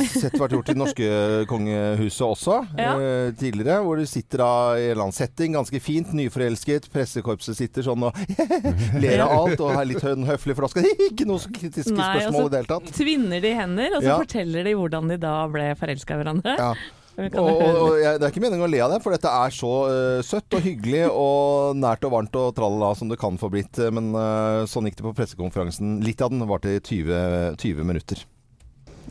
[0.00, 1.10] sett vært gjort i det norske
[1.50, 2.94] kongehuset også Ja.
[3.38, 3.78] tidligere.
[3.86, 6.90] Hvor du sitter da i en eller annen setting, ganske fint, nyforelsket.
[6.92, 8.16] Pressekorpset sitter sånn og
[9.02, 11.94] ler av alt og er litt hø- høflig, for da skal det ikke noe kritiske
[11.96, 12.92] Nei, spørsmål så i det hele tatt.
[12.98, 14.18] tvinner de hender, og så Ja.
[14.22, 16.56] forteller de hvordan de da ble forelska i hverandre.
[16.60, 16.70] Ja.
[17.16, 19.54] Og, og, og jeg, det er ikke meningen å le av det, for dette er
[19.56, 23.48] så uh, søtt og hyggelig og nært og varmt og tralala som det kan få
[23.54, 23.80] blitt.
[23.88, 25.94] Men uh, sånn gikk det på pressekonferansen.
[26.04, 28.20] Litt av den varte i 20, 20 minutter.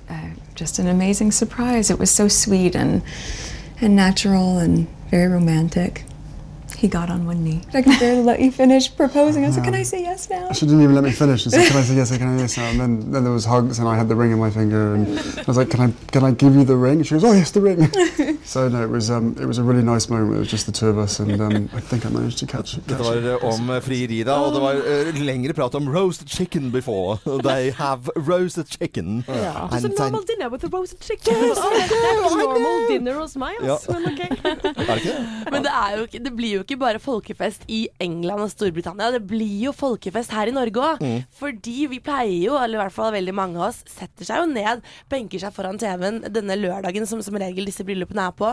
[0.07, 1.89] uh, just an amazing surprise.
[1.89, 3.01] It was so sweet and
[3.81, 6.03] and natural and very romantic.
[6.85, 7.61] He got on one knee.
[7.73, 9.43] I can barely let you finish proposing.
[9.43, 11.41] I was like, "Can I say yes now?" She didn't even let me finish.
[11.41, 12.15] She said, "Can I say yes?
[12.15, 14.15] Can I say yes?" now?" And then, then there was hugs, and I had the
[14.15, 16.75] ring in my finger, and I was like, "Can I can I give you the
[16.75, 17.79] ring?" And she goes, "Oh yes, the ring."
[18.53, 20.35] so no, it was um, it was a really nice moment.
[20.35, 22.77] It was just the two of us, and um, I think I managed to catch
[22.77, 22.85] it.
[22.87, 24.33] det var eh, om frieri, da.
[24.45, 27.17] Og det var uh, lengre prat om roasted chicken before.
[27.49, 29.23] They have roasted chicken.
[29.27, 31.33] Just a normal dinner with a roasted chicken.
[31.33, 33.77] Yes, that's a normal dinner hos meg, Ja.
[33.89, 34.21] Men ok.
[34.21, 35.15] Er det ikke?
[35.51, 39.11] Men det, er jo det blir jo ikke bare folkefest i England og Storbritannia.
[39.15, 41.03] Det blir jo folkefest her i Norge òg.
[41.03, 41.23] Mm.
[41.39, 44.49] Fordi vi pleier jo, eller i hvert fall veldig mange av oss, setter seg jo
[44.51, 48.51] ned, benker seg foran TV-en denne lørdagen som som regel disse bryllupene er på,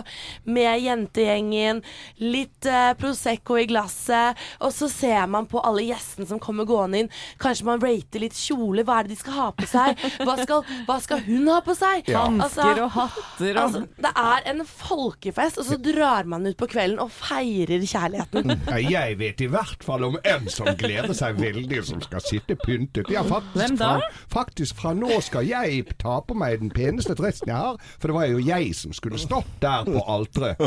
[0.48, 1.82] med jentegjengen,
[2.22, 7.02] litt uh, Prosecco i glasset, og så ser man på alle gjestene som kommer gående
[7.02, 7.12] inn.
[7.42, 8.84] Kanskje man rater litt kjole.
[8.86, 10.04] Hva er det de skal ha på seg?
[10.22, 12.08] Hva skal, hva skal hun ha på seg?
[12.12, 12.24] Ja.
[12.28, 16.68] Hansker og hatter og Altså, det er en folkefest, og så drar man ut på
[16.70, 18.52] kvelden og feirer kjærligheten.
[18.72, 22.56] Ja, jeg vet i hvert fall om en som gleder seg veldig, som skal sitte
[22.58, 23.08] pyntet.
[23.12, 23.90] Ja, faktisk, Hvem da?
[24.00, 28.10] Fra, faktisk fra nå skal jeg ta på meg den peneste dressen jeg har, for
[28.10, 30.60] det var jo jeg som skulle stått der på alteret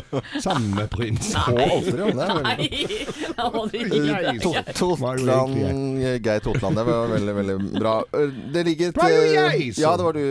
[0.44, 1.42] sammen med prinsen.
[2.16, 2.70] Nei,
[3.36, 4.42] da må du gi deg.
[4.78, 5.58] Totland,
[6.04, 6.76] eh, Geir Totland.
[6.80, 7.96] Det var veldig, veldig bra.
[8.14, 10.22] Eh, Det ligger Det var jo jeg som- Ja, det var du,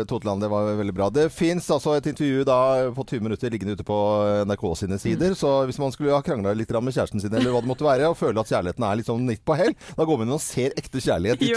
[0.00, 0.40] eh, Totland.
[0.42, 1.10] Det var veldig bra.
[1.10, 3.98] Det fins altså et intervju da på 20 minutter liggende ute på
[4.46, 5.34] NRK sine sider.
[5.34, 8.08] Så hvis man skulle ha krangla litt med kjæresten sin, eller hva det måtte være,
[8.10, 10.42] og føle at kjærligheten er litt sånn midt på hell, da går man inn og
[10.42, 11.50] ser ekte kjærlighet i,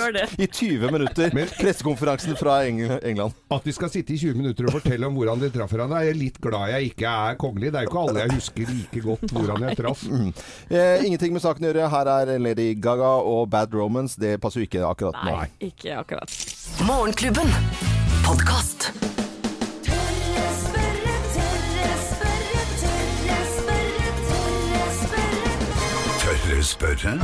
[0.43, 1.33] i 20 minutter.
[1.33, 3.33] Men- Pressekonferansen fra England.
[3.53, 6.11] At vi skal sitte i 20 minutter og fortelle om hvordan de traff hverandre, er
[6.11, 7.71] jeg litt glad jeg ikke er kongelig.
[7.73, 10.03] Det er jo ikke alle jeg husker like godt hvordan jeg traff.
[10.73, 11.89] Eh, ingenting med saken å gjøre.
[11.93, 14.17] Her er Lady Gaga og Bad Romance.
[14.19, 15.35] Det passer jo ikke akkurat nå.
[15.37, 16.37] Nei, ikke akkurat.
[16.87, 17.51] Morgenklubben.
[18.25, 19.12] Podkast.
[26.63, 27.17] Spørre.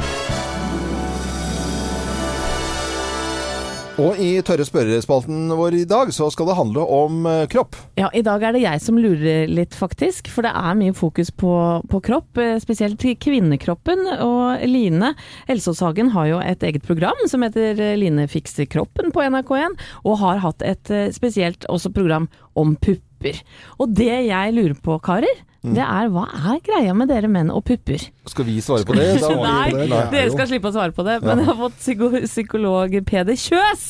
[3.99, 7.75] Og i tørre spørrespalten vår i dag så skal det handle om eh, kropp.
[7.99, 10.29] Ja, i dag er det jeg som lurer litt, faktisk.
[10.31, 11.51] For det er mye fokus på,
[11.91, 14.05] på kropp, eh, spesielt kvinnekroppen.
[14.23, 15.11] Og Line
[15.51, 19.75] Elsåshagen har jo et eget program som heter eh, Line fikser kroppen på NRK1,
[20.07, 23.43] og har hatt et spesielt også program om pupper.
[23.83, 27.65] Og det jeg lurer på, karer, det er hva er greia med dere menn og
[27.67, 27.99] pupper?
[28.31, 29.07] Skal vi svare på det?
[29.19, 31.17] Da- Nei, det, er dere skal slippe å svare på det.
[31.25, 33.87] Men jeg har fått psyko psykolog Peder Kjøs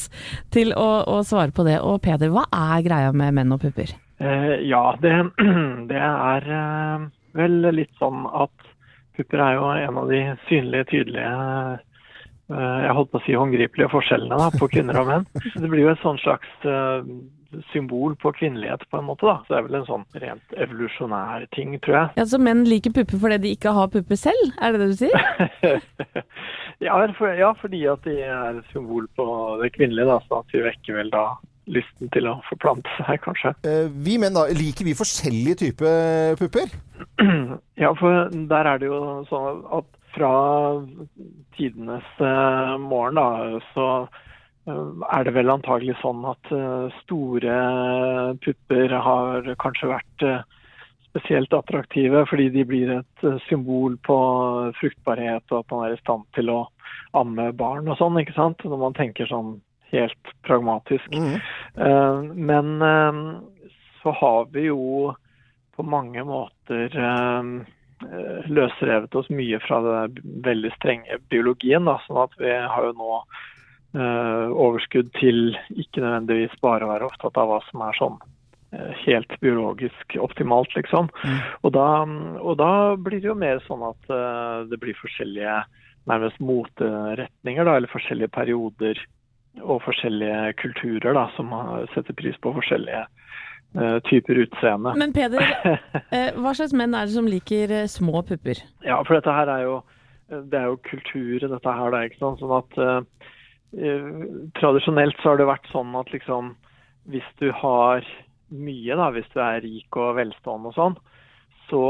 [0.55, 1.77] til å, å svare på det.
[1.85, 3.93] Og Peder, hva er greia med menn og pupper?
[4.19, 5.13] Eh, ja, det,
[5.91, 7.05] det er eh,
[7.37, 8.65] vel litt sånn at
[9.19, 13.91] pupper er jo en av de synlige, tydelige eh, jeg holdt på å si håndgripelige
[13.93, 15.27] forskjellene da, på kvinner og menn.
[15.61, 17.05] Det blir jo et sånn slags eh,
[17.73, 19.25] symbol på kvinnelighet på en måte.
[19.25, 19.37] da.
[19.47, 22.09] Så det er vel en sånn rent evolusjonær ting, tror jeg.
[22.21, 24.51] Ja, Så menn liker pupper fordi de ikke har pupper selv?
[24.61, 25.19] Er det det du sier?
[26.79, 29.23] Ja, for, ja, fordi at de er et symbol på
[29.59, 31.25] det kvinnelige, da, så at vi vekker vel da
[31.69, 33.51] lysten til å forplante seg, kanskje.
[33.67, 36.71] Eh, Vi menn, da, liker vi forskjellige typer pupper?
[37.83, 40.31] Ja, for der er det jo sånn at fra
[41.57, 43.85] tidenes eh, morgen, da, så
[44.69, 47.59] er det vel antagelig sånn at eh, store
[48.43, 50.41] pupper har kanskje vært eh,
[51.09, 54.19] spesielt attraktive fordi de blir et eh, symbol på
[54.79, 56.59] fruktbarhet og at man er i stand til å
[57.17, 58.61] amme barn og sånn, ikke sant?
[58.65, 59.57] Når man tenker sånn
[59.89, 61.09] helt pragmatisk.
[61.09, 61.39] Mm.
[62.37, 63.23] men eh,
[64.03, 65.15] så har vi jo
[65.79, 67.43] på mange måter eh,
[68.05, 71.87] eh, løsrevet oss mye fra det veldig strenge biologien.
[71.87, 73.47] Da, sånn at vi har jo nå eh,
[73.93, 78.17] overskudd til ikke nødvendigvis bare å være opptatt av hva som er sånn
[78.75, 81.09] eh, helt biologisk optimalt, liksom.
[81.63, 81.87] Og, da,
[82.37, 82.71] og da
[83.01, 85.61] blir det jo mer sånn at eh, det blir forskjellige
[86.09, 89.01] nærmest moteretninger, da, eller forskjellige perioder
[89.59, 91.51] og forskjellige kulturer da, som
[91.95, 94.93] setter pris på forskjellige eh, typer utseende.
[95.01, 95.43] Men Peder,
[96.15, 98.61] eh, hva slags menn er det som liker eh, små pupper?
[98.85, 99.79] Ja, for dette her er jo
[100.29, 101.93] det er jo kultur, dette her.
[101.93, 102.41] Da, ikke sant?
[102.41, 103.38] Sånn at eh, eh,
[104.57, 106.55] Tradisjonelt så har det vært sånn at liksom
[107.09, 108.05] hvis du har
[108.49, 110.97] mye, da, hvis du er rik og velstående og sånn,
[111.69, 111.81] så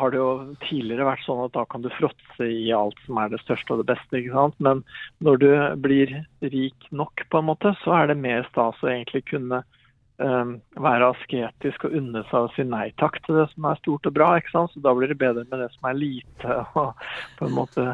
[0.00, 0.30] har det jo
[0.64, 3.82] tidligere vært sånn at da kan du fråtse i alt som er det største og
[3.82, 4.18] det beste.
[4.18, 4.56] ikke sant?
[4.58, 4.82] Men
[5.22, 5.50] når du
[5.84, 9.77] blir rik nok, på en måte, så er det mer stas å egentlig kunne eh,
[10.18, 14.14] være asketisk og unne seg å si nei takk til det som er stort og
[14.16, 14.30] bra.
[14.38, 14.72] ikke sant?
[14.74, 17.04] Så da blir det bedre med det som er lite og
[17.38, 17.84] på en måte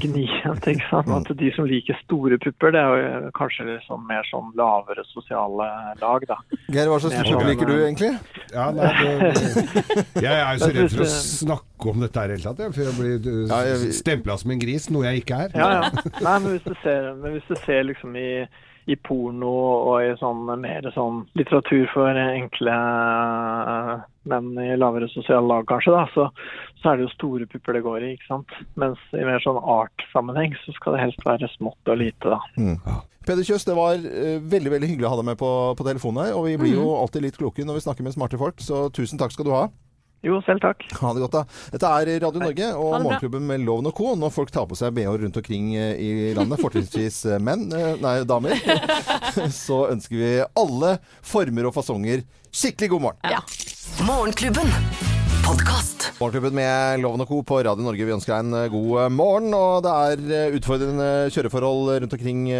[0.00, 0.64] gnient.
[0.72, 1.12] ikke sant?
[1.12, 5.68] At de som liker store pupper, det er jo kanskje liksom mer sånn lavere sosiale
[6.00, 6.40] lag, da.
[6.72, 8.12] Geir, hva slags pupper sånn, liker du eh, egentlig?
[8.54, 12.32] Ja, nei, det, jeg er jo så redd for å eh, snakke om dette her
[12.32, 15.44] i det hele tatt, for jeg blir Ja, stempla som en gris, noe jeg ikke
[15.46, 15.58] er.
[15.58, 16.04] Ja, ja.
[16.24, 18.30] Nei, men hvis du ser, men hvis du ser liksom i,
[18.90, 19.52] i porno
[19.90, 25.94] og i sånn mer sånn litteratur for enkle eh, menn i lavere sosiale lag, kanskje,
[25.94, 26.28] da, så,
[26.82, 28.54] så er det jo store pupper det går i, ikke sant.
[28.80, 32.40] Mens i mer sånn art-sammenheng så skal det helst være smått og lite, da.
[32.60, 33.02] Mm.
[33.24, 36.26] Peder Kjøs, det var eh, veldig veldig hyggelig å ha deg med på, på telefonen
[36.26, 36.34] her.
[36.36, 39.20] Og vi blir jo alltid litt kloke når vi snakker med smarte folk, så tusen
[39.20, 39.64] takk skal du ha.
[40.24, 40.86] Jo, selv takk.
[41.00, 41.42] Ha det godt, da.
[41.74, 42.94] Dette er Radio Norge og.
[43.04, 44.14] Morgenklubben med Loven og Co.
[44.16, 47.98] Når folk tar på seg BH rundt omkring eh, i landet, fortrinnsvis eh, menn, eh,
[48.00, 48.56] nei, damer,
[49.64, 53.36] så ønsker vi alle former og fasonger skikkelig god morgen.
[53.36, 53.44] Ja.
[54.08, 55.23] Morgenklubben.
[55.44, 56.12] Podkast.
[56.20, 57.38] Morgenklubben med Loven og Co.
[57.44, 58.04] på Radio Norge.
[58.06, 59.48] Vi ønsker deg en eh, god eh, morgen.
[59.56, 62.58] Og det er eh, utfordrende kjøreforhold rundt omkring i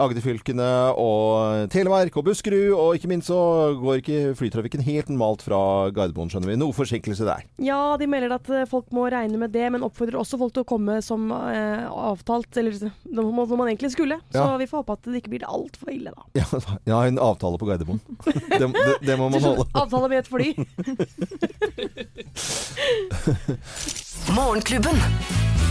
[0.00, 0.68] Agderfylkene
[1.00, 2.70] og Telemark og Buskerud.
[2.78, 3.38] Og ikke minst så
[3.80, 5.58] går ikke flytrafikken helt normalt fra
[5.96, 6.56] Gardermoen, skjønner vi.
[6.62, 7.44] Noe forsinkelse der.
[7.66, 10.70] Ja, de melder at folk må regne med det, men oppfordrer også folk til å
[10.72, 14.20] komme som eh, avtalt, eller når man, man egentlig skulle.
[14.32, 14.56] Så Ja.
[14.60, 16.24] vi får håpe at det ikke blir altfor ille, da.
[16.40, 16.48] Ja,
[16.88, 18.00] jeg har en avtale på Gardermoen.
[18.54, 19.64] Det, det, det må man holde.
[19.76, 20.52] Avtale med et fly.
[24.36, 24.94] Morgenklubben.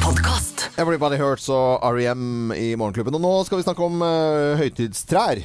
[0.03, 0.69] Podcast.
[0.77, 2.51] Everybody Hurts og R.E.M.
[2.51, 3.15] i Morgenklubben.
[3.15, 5.39] Og nå skal vi snakke om uh, høytidstrær.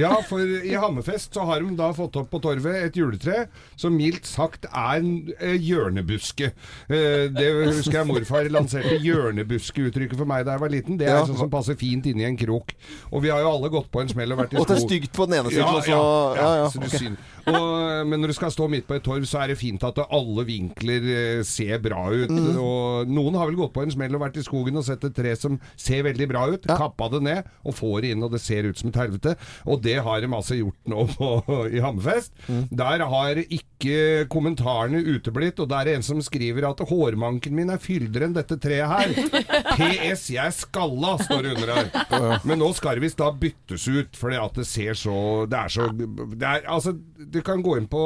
[0.00, 3.46] Ja, for i Hammerfest så har de da fått opp på torvet et juletre
[3.78, 6.50] som mildt sagt er en eh, hjørnebuske.
[6.88, 10.98] Eh, det husker jeg morfar lanserte hjørnebuskeuttrykket for meg da jeg var liten.
[11.00, 11.24] Det er Ja.
[11.26, 12.74] sånn som passer fint inni en krok.
[13.12, 14.86] Og vi har jo alle gått på en smell og vært i Og det er
[14.86, 17.18] stygt på den ene siden, Ja, og ja, ja, så du ok.
[17.46, 19.98] og, men når du skal stå midt på et torv, så er det fint at
[20.10, 21.06] alle vinkler
[21.38, 22.30] eh, ser bra ut.
[22.30, 22.56] Mm.
[22.58, 25.14] Og noen har vel gått på en smell og vært i skogen og sett et
[25.16, 26.66] tre som ser veldig bra ut.
[26.66, 29.36] Kappa det ned og får det inn, og det ser ut som et helvete.
[29.66, 31.30] Og det har de altså gjort nå på,
[31.70, 32.34] i Hammerfest.
[32.50, 32.62] Mm.
[32.82, 37.70] Der har ikke kommentarene uteblitt, og der er det en som skriver at hårmanken min
[37.72, 39.14] er fyldigere enn dette treet her.
[39.78, 42.44] PS, jeg er skalla, står det under her.
[42.48, 45.16] Men nå skal det visst da byttes ut, fordi at det ser så
[45.50, 48.02] Det er så det er, Altså, du kan gå inn på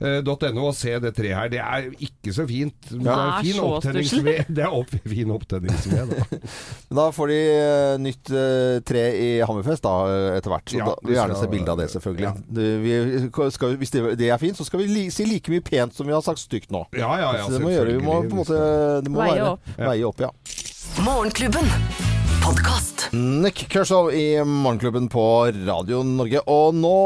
[0.00, 1.50] tv2.no og se det treet her.
[1.52, 2.76] Det er ikke så fint.
[2.90, 4.50] Det er fin Det er opptenningsved.
[4.56, 6.14] Det er opp, fin opptenningsved.
[6.14, 6.40] Da.
[7.00, 10.70] Da får de eh, nytt eh, tre i Hammerfest da, eh, etter hvert.
[10.70, 12.32] Så Ja, da vi gjerne se bilde av det, selvfølgelig.
[12.58, 15.64] Det, vi skal, hvis det, det er fint, så skal vi li, si like mye
[15.64, 16.84] pent som vi har sagt stygt nå.
[16.94, 18.62] Ja, ja, ja, så det må gjøre, vi må på en måte
[19.04, 19.76] det må Veie være, opp.
[19.80, 20.32] Veie opp, ja.
[21.04, 21.70] Morgenklubben.
[22.44, 23.08] Podcast.
[23.12, 25.26] Nick Kershaw i Morgenklubben på
[25.66, 26.44] Radio Norge.
[26.46, 26.98] Og nå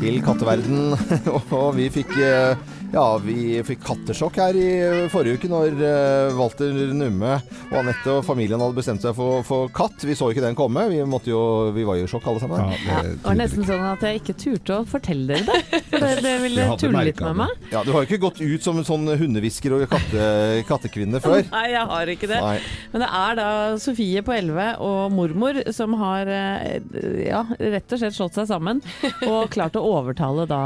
[0.00, 0.94] til katteverden.
[1.36, 2.56] Og vi fikk eh,
[2.94, 4.66] Ja, vi fikk kattesjokk her i
[5.10, 7.40] forrige uke når eh, Walter Numme
[7.72, 10.04] og Anette og familien hadde bestemt seg for, for katt.
[10.06, 10.84] Vi så ikke den komme.
[10.92, 11.40] Vi, måtte jo,
[11.74, 12.70] vi var jo i sjokk alle sammen.
[12.84, 15.80] Det var nesten sånn at jeg ikke turte å fortelle dere det.
[15.94, 17.64] For det, det ville tulle litt med meg.
[17.72, 20.28] Ja, Du har jo ikke gått ut som en sånn hundehvisker og katte,
[20.70, 21.42] kattekvinne før.
[21.56, 22.40] Nei, jeg har ikke det.
[22.46, 22.54] Nei.
[22.94, 23.48] Men det er da
[23.82, 26.78] Sofie på 11 og mormor som har eh,
[27.26, 28.84] ja, rett og slett slått seg sammen
[29.26, 30.62] og klart å overtale da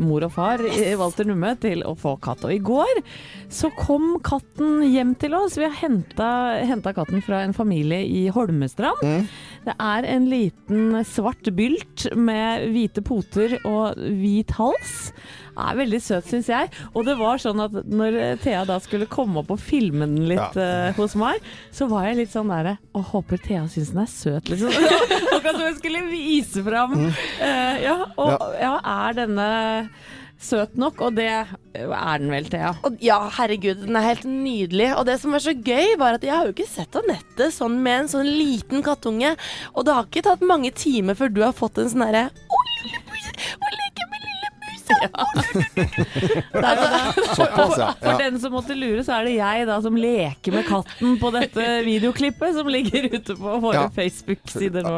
[0.00, 2.44] mor og far i Walter Numme til å få katt.
[2.46, 3.02] Og i går
[3.52, 5.58] så kom katten hjem til oss.
[5.58, 9.28] Vi har henta katten fra en familie i Holmestrand.
[9.66, 15.10] Det er en liten svart bylt med hvite poter og hvit hals.
[15.60, 16.70] Er veldig søt, syns jeg.
[16.94, 20.56] Og det var sånn at når Thea da skulle komme opp og filme den litt
[20.60, 21.42] eh, hos meg,
[21.74, 24.72] så var jeg litt sånn derre Å, håper Thea syns den er søt, liksom.
[25.34, 26.96] Akkurat som jeg skulle vise fram.
[27.40, 29.50] Uh, ja, og ja, er denne
[30.40, 31.00] søt nok?
[31.04, 31.50] Og det er
[32.20, 32.72] den vel, Thea.
[32.86, 34.90] Og ja, herregud, den er helt nydelig.
[34.96, 37.76] Og det som var så gøy, var at jeg har jo ikke sett Anette sånn
[37.84, 39.34] med en sånn liten kattunge.
[39.74, 42.62] Og det har ikke tatt mange timer før du har fått en sånn herre Å,
[42.84, 43.26] lille mus!
[43.60, 44.96] Å, leke med lille musa!
[47.36, 47.90] Såpass, ja.
[48.02, 51.32] For den som måtte lure, så er det jeg da som leker med katten på
[51.36, 53.84] dette videoklippet som ligger ute på våre Ja.
[53.94, 54.96] Facebook-sider nå.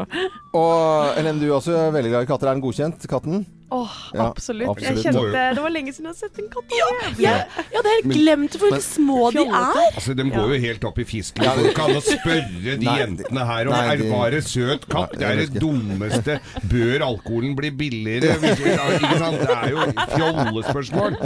[0.57, 2.49] Og Ellen, du er også veldig glad i katter.
[2.49, 3.43] Er den godkjent, katten?
[3.73, 4.69] Åh, Ja, absolutt.
[4.69, 4.81] absolutt.
[4.83, 6.73] Jeg kjente, det var lenge siden jeg har sett en katt.
[6.77, 9.79] Ja, det hadde helt Men- glemt hvor Men- små de er.
[9.97, 11.41] Altså, De går jo helt opp i fisken.
[11.43, 14.11] Du Det går ikke an å spørre de Nei, jentene her om nei, er de-
[14.11, 15.11] bare søt katt.
[15.17, 16.39] Det er det dummeste.
[16.69, 18.37] Bør alkoholen bli billigere?
[18.37, 19.39] Ikke sant?
[19.41, 19.79] Det er jo
[20.17, 21.17] fjollespørsmål.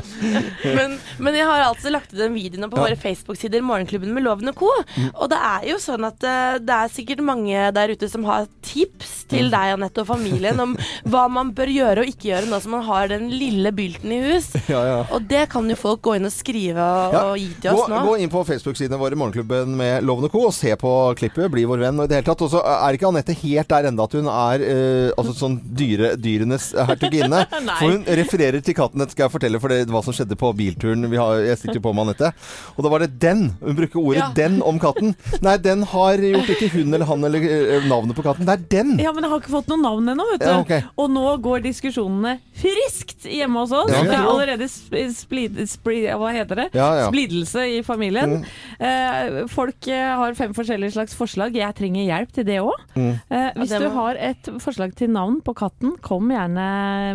[0.63, 2.83] Men, men jeg har altså lagt ut den videoen på Ja.
[2.87, 4.71] våre Facebook-sider, Morgenklubben med Loven og Co.
[5.15, 8.47] Og det er jo sånn at eh, det er sikkert mange der ute som har
[8.61, 9.51] tips til Mm.
[9.51, 12.83] deg, Anette, og familien om hva man bør gjøre og ikke gjøre nå som man
[12.85, 14.51] har den lille bylten i hus.
[14.67, 14.97] Ja, ja.
[15.15, 17.85] Og det kan jo folk gå inn og skrive og, Ja, og gi til oss
[17.85, 18.01] gå, nå.
[18.05, 20.41] gå inn på Facebook-sidene våre, Morgenklubben med Loven og Co.
[20.49, 21.47] og se på klippet.
[21.53, 21.99] Bli vår venn.
[22.03, 22.43] Og i det hele tatt.
[22.45, 26.69] også er ikke Anette helt der enda at hun er eh, altså sånn dyre, dyrenes
[26.75, 27.45] hertuginne.
[27.79, 30.51] For hun refererer til katten, dette skal jeg fortelle for det hva som skjedde på
[30.59, 31.07] bilturen.
[31.09, 32.33] Vi har, jeg sitter jo på med Anette.
[32.75, 33.47] Og da var det den.
[33.63, 34.27] Hun bruker ordet Ja.
[34.35, 35.15] 'den' om katten.
[35.41, 38.45] Nei, den har gjort ikke hun eller han eller eh, navnet på katten.
[38.49, 38.95] Det er den.
[38.99, 40.49] Ja, men jeg har ikke fått noe navn ennå, vet du.
[40.49, 40.81] Ja, okay.
[40.97, 42.26] Og nå går diskusjonene
[42.57, 43.91] friskt hjemme hos oss.
[43.93, 46.67] Ja, det er allerede splid, splid, hva heter det?
[46.77, 47.07] Ja, ja.
[47.11, 48.39] splidelse i familien.
[48.39, 48.45] Mm.
[48.79, 51.55] Eh, folk eh, har fem forskjellige slags forslag.
[51.57, 52.75] Jeg trenger hjelp til det òg.
[52.95, 53.13] Mm.
[53.33, 56.67] Eh, hvis du har et forslag til navn på katten, kom gjerne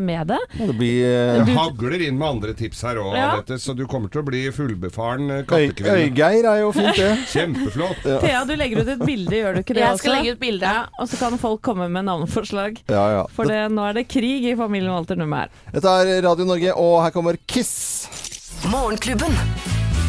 [0.02, 0.38] med det.
[0.58, 3.30] Ja, Det blir eh, Det hagler inn med andre tips her òg, Ja.
[3.62, 6.06] Så du kommer til å bli fullbefaren Øy, kattekvinne.
[6.08, 7.10] Øygeir er jo fint, det.
[7.34, 8.02] Kjempeflott.
[8.24, 10.02] Thea, du legger ut et bilde, gjør du ikke det Jeg også?
[10.04, 10.72] skal legge ut bilde.
[10.72, 12.82] Ja, og så kan folk komme med navneforslag.
[12.90, 13.22] Ja, ja.
[13.36, 15.54] For det, nå er det krig i familien Walter Numme her.
[15.74, 18.08] Dette er Radio Norge, og her kommer Kiss.
[18.70, 19.34] Morgenklubben.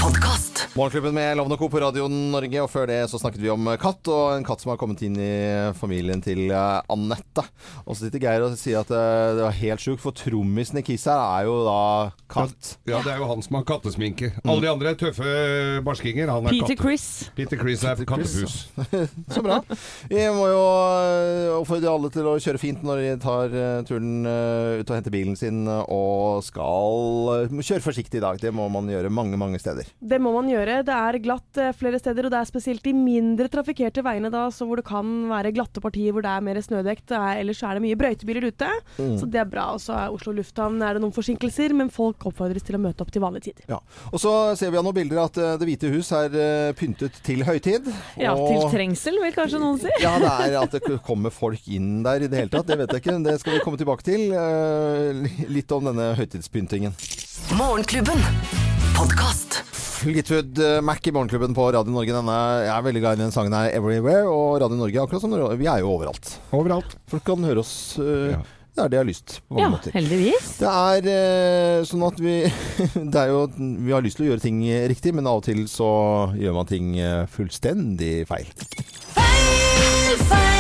[0.02, 0.53] Podkast.
[0.71, 1.69] Morgenklubben med Lovende Co.
[1.69, 4.71] på Radio Norge, og før det så snakket vi om katt, og en katt som
[4.71, 5.34] har kommet inn i
[5.78, 7.43] familien til eh, Anette.
[7.84, 10.84] Og så sitter Geir og sier at eh, det var helt sjukt, for trommisen i
[10.86, 11.76] Kiss her er jo da
[12.32, 12.71] katt.
[12.89, 14.32] Ja, det er jo han som har kattesminke.
[14.45, 15.36] Alle de andre er tøffe
[15.86, 16.32] barskinger.
[16.34, 16.88] Han er Peter katte.
[16.88, 17.06] Chris.
[17.38, 18.58] Peter Chris er kattepus.
[19.36, 19.60] Så bra.
[20.10, 23.58] Vi må jo eh, oppfordre alle til å kjøre fint når de tar
[23.89, 28.41] turen ut og henter bilen sin, og skal kjøre forsiktig i dag.
[28.41, 29.91] Det må man gjøre mange, mange steder.
[30.02, 30.53] Det må man gjøre.
[30.54, 34.44] Det er glatt eh, flere steder, og det er spesielt de mindre trafikkerte veiene da,
[34.54, 37.08] så hvor det kan være glatte partier hvor det er mer snødekt.
[37.10, 39.18] Det er- Ellers er det mye brøytebiler ute, Mm.
[39.18, 39.74] så det er bra.
[39.74, 43.02] Og så er Oslo lufthavn er det noen forsinkelser, men folk oppfordres til å møte
[43.02, 43.63] opp til vanlig tid.
[43.68, 43.80] Ja.
[44.13, 47.18] Og så ser vi av noen bilder at eh, Det hvite hus er eh, pyntet
[47.24, 47.89] til høytid.
[48.18, 49.89] Ja, og- til trengsel, vil kanskje noen si.
[50.02, 52.68] Ja, det er at det kommer folk inn der i det hele tatt.
[52.68, 53.24] Det vet jeg ikke.
[53.24, 54.30] Det skal vi komme tilbake til.
[55.50, 56.94] Litt om denne høytidspyntingen.
[57.58, 58.20] Morgenklubben.
[58.96, 59.62] Podkast.
[60.34, 62.13] Fleetwood eh, Mac i Morgenklubben på Radio Norge.
[62.15, 64.26] Denne, jeg er veldig glad i den sangen her, 'Everywhere'.
[64.32, 66.39] Og Radio Norge, akkurat som vi er jo overalt.
[66.52, 66.96] Overalt.
[67.08, 68.34] Folk kan høre oss eh,
[68.76, 69.41] der de har lyst.
[69.48, 69.91] På mange Ja, måter.
[69.93, 70.58] heldigvis.
[70.58, 72.36] Det er eh, sånn at vi
[73.13, 73.46] Det er jo
[73.86, 76.65] Vi har lyst til å gjøre ting riktig, men av og til så gjør man
[76.65, 78.50] ting eh, fullstendig feil.
[79.13, 80.53] Feil, feil,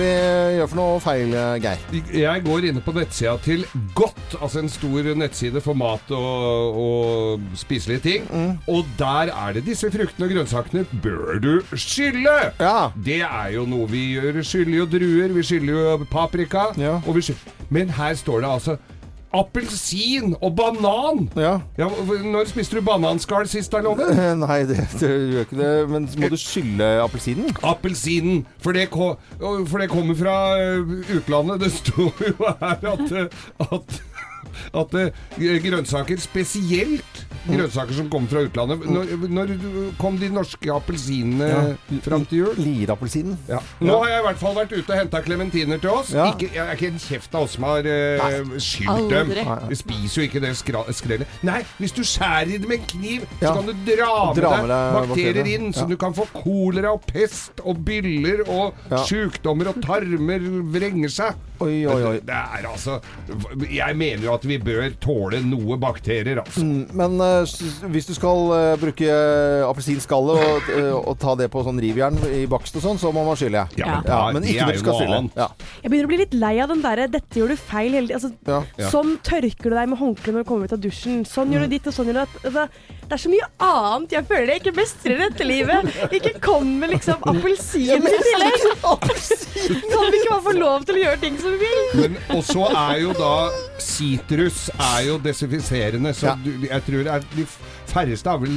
[0.00, 0.08] vi
[0.56, 1.82] gjør for noe feil, eh, Geir?
[2.16, 3.64] Jeg går inne på nettsida til
[3.96, 8.28] Godt, altså en stor nettside for mat og, og spiselige ting.
[8.30, 8.54] Mm.
[8.70, 12.38] Og der er det disse fruktene og grønnsakene bør du skylle!
[13.04, 14.40] Det er jo noe vi gjør.
[14.46, 16.70] Skyller jo druer, vi skyller jo paprika.
[17.04, 17.58] Og vi skyller.
[17.70, 18.76] Men her står det altså
[19.36, 21.28] appelsin og banan!
[21.38, 21.56] Ja.
[21.78, 24.10] Når spiste du bananskall sist, da, Loven?
[24.10, 25.70] Eh, Nei, det, det gjør ikke det.
[25.92, 27.52] Men må du skylle appelsinen?
[27.66, 28.44] Appelsinen.
[28.64, 30.36] For det, ko, for det kommer fra
[31.16, 31.60] utlandet.
[31.64, 33.16] Det står jo her at,
[33.70, 34.00] at
[34.80, 34.94] at
[35.38, 39.52] grønnsaker, spesielt grønnsaker som kommer fra utlandet Når, når
[40.00, 42.58] kom de norske appelsinene fram til jul?
[42.60, 43.38] Lierappelsinen.
[43.48, 43.60] Ja.
[43.80, 46.12] Nå har jeg i hvert fall vært ute og henta klementiner til oss.
[46.14, 46.28] Ja.
[46.34, 49.32] Ikke, jeg er ikke en kjeft av oss som har uh, skylt dem.
[49.70, 51.38] Vi spiser jo ikke det skrellet.
[51.46, 53.48] Nei, hvis du skjærer i det med en kniv, Ja.
[53.48, 55.52] så kan du dra med Dra deg med deg bakterier bakterier.
[55.56, 55.90] inn, så Ja.
[55.92, 59.04] du kan få kolera og pest og byller og Ja.
[59.04, 60.40] sjukdommer og tarmer
[60.74, 61.34] vrenger seg.
[61.60, 62.14] Oi, oi, oi.
[62.24, 62.96] Det er altså
[63.68, 66.62] Jeg mener jo at vi bør tåle noe bakterier, altså.
[66.64, 71.50] Mm, Men uh, hvis du skal uh, bruke uh, appelsinskallet og, uh, og ta det
[71.52, 73.66] på sånn rivjern i bakst og sånn, så må man skylle.
[73.76, 75.20] Ja, men ja, men ikke når du skal skylle.
[75.36, 75.48] Ja.
[75.84, 78.16] Jeg begynner å bli litt lei av den derre 'dette gjør du feil' hele tiden.
[78.20, 78.32] Altså,
[78.80, 78.88] Ja.
[78.90, 81.24] Sånn tørker du deg med håndkle når du kommer ut av dusjen.
[81.28, 82.40] Sånn gjør du ditt, og sånn gjør du det.
[82.50, 82.64] Altså,
[83.10, 85.94] det er så mye annet jeg føler jeg ikke mestrer i dette livet.
[86.14, 88.66] Ikke kom med liksom appelsiner i tillegg.
[88.80, 91.78] Kan vi ikke bare få lov til å gjøre ting som vi vil?
[92.00, 93.30] Men og så er jo da
[93.82, 96.34] sitrus er jo desinfiserende, så Ja.
[96.44, 97.44] du, jeg tror er, de
[97.90, 98.56] færreste har vel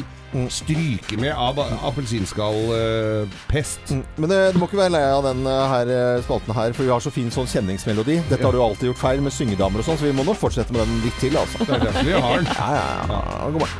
[0.50, 3.92] stryket med av appelsinskallpest.
[3.94, 6.74] Mm, Men uh, du må ikke være lei av den uh, her eh, spalten her,
[6.74, 8.16] for vi har så fin sånn kjenningsmelodi.
[8.32, 10.74] Dette har du alltid gjort feil med syngedamer og sånn, så vi må nok fortsette
[10.74, 11.58] med den litt til, altså.
[11.62, 12.50] Det er derfor vi har den.
[12.58, 13.20] Ja, ja, ja.
[13.54, 13.80] God morgen.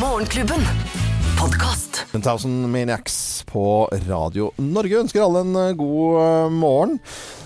[0.00, 0.62] Morgenklubben.
[1.38, 2.04] Podkast.
[2.14, 3.16] 1000 Maniacs
[3.48, 3.64] på
[4.08, 5.00] Radio Norge.
[5.04, 6.98] Ønsker alle en eh, god eh, morgen.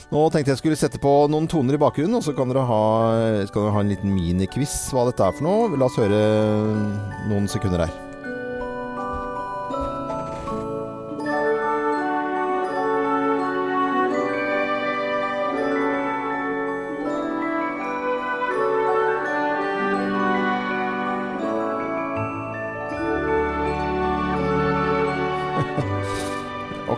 [0.09, 2.83] Nå tenkte jeg skulle sette på noen toner i bakgrunnen, og så kan dere ha,
[3.51, 5.77] skal dere ha en liten miniquiz hva dette er for noe.
[5.77, 6.23] La oss høre
[7.29, 8.08] noen sekunder her.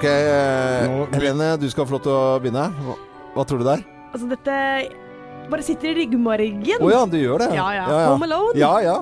[0.01, 2.63] Ok, eh, Helene, du skal få lov til å begynne.
[2.87, 2.95] Hva,
[3.35, 3.83] hva tror du det er?
[4.15, 4.55] Altså, dette
[5.51, 6.81] bare sitter i ryggmargen.
[6.81, 7.51] Å ja, du gjør det?
[7.59, 7.87] Ja, ja.
[8.11, 8.55] Home Alone.
[8.61, 8.97] Ja, ja.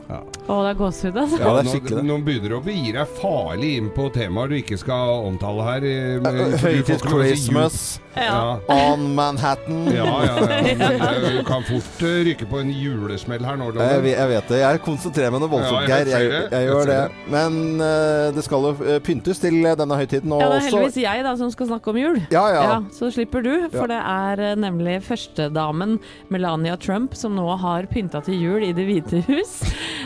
[0.48, 1.38] Å, det er gåsehud, altså.
[1.42, 4.48] Ja, det er skikkelig Nå, nå begynner du å begi deg farlig inn på temaer
[4.48, 5.84] du ikke skal omtale her.
[5.84, 8.58] eh, Eh, Høytids Christmas Ja.
[8.72, 9.84] on Manhattan.
[9.94, 11.12] Ja, ja, ja.
[11.28, 13.68] Du kan fort rykke ryke på en julesmell her nå.
[13.76, 14.58] Jeg, jeg vet det.
[14.62, 16.24] Jeg konsentrerer meg noe voldsomt, Ja, jeg Geir.
[16.24, 16.98] Jeg, jeg, Jeg gjør det.
[17.30, 20.32] Men uh, det skal jo eh, pyntes til eh, denne høytiden.
[20.34, 22.20] Og Ja, det er heldigvis jeg da som skal snakke om jul.
[22.34, 22.80] Ja, ja.
[22.94, 23.52] så slipper du.
[23.74, 25.98] For det er eh, nemlig førstedamen
[26.38, 29.58] Melania Trump som nå har pynta til jul i Det hvite hus.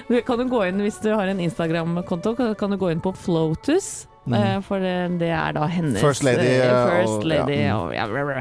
[0.09, 3.13] Du kan jo gå inn Hvis du har en Instagram-konto, kan du gå inn på
[3.17, 4.09] Flotus.
[4.23, 4.63] Mm.
[4.63, 7.75] For det, det er da hennes First lady, eh, First og- lady ja.
[7.75, 8.37] og, ja, bla.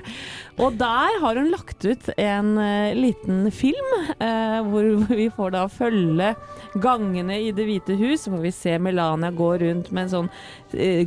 [0.62, 3.90] og der har hun lagt ut en eh, liten film
[4.20, 6.36] eh, hvor vi får da følge
[6.86, 10.30] gangene i Det hvite hus, hvor vi ser Melania gå rundt med en sånn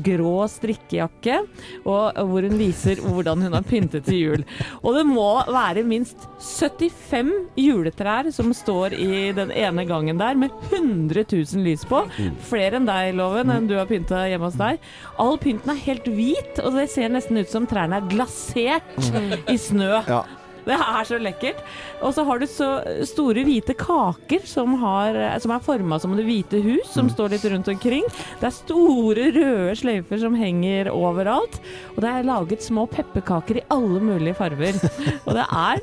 [0.04, 1.40] grå strikkejakke,
[1.84, 4.44] og hvor hun viser hvordan hun har pyntet til jul.
[4.82, 10.54] Og det må være minst 75 juletrær som står i den ene gangen der, med
[10.70, 12.04] 100 000 lys på.
[12.48, 14.80] Flere enn deg, Loven, enn du har pynta hjemme hos deg.
[15.22, 18.96] All pynten er helt hvit, og det ser nesten ut som trærne er glasert
[19.50, 19.92] i snø.
[20.08, 20.24] Ja.
[20.68, 21.60] Det er så lekkert.
[22.04, 22.68] Og så har du så
[23.08, 27.44] store hvite kaker som, har, som er forma som Det hvite hus, som står litt
[27.52, 28.04] rundt omkring.
[28.40, 31.58] Det er store røde sløyfer som henger overalt.
[31.94, 34.78] Og det er laget små pepperkaker i alle mulige farger.
[35.26, 35.82] Og det er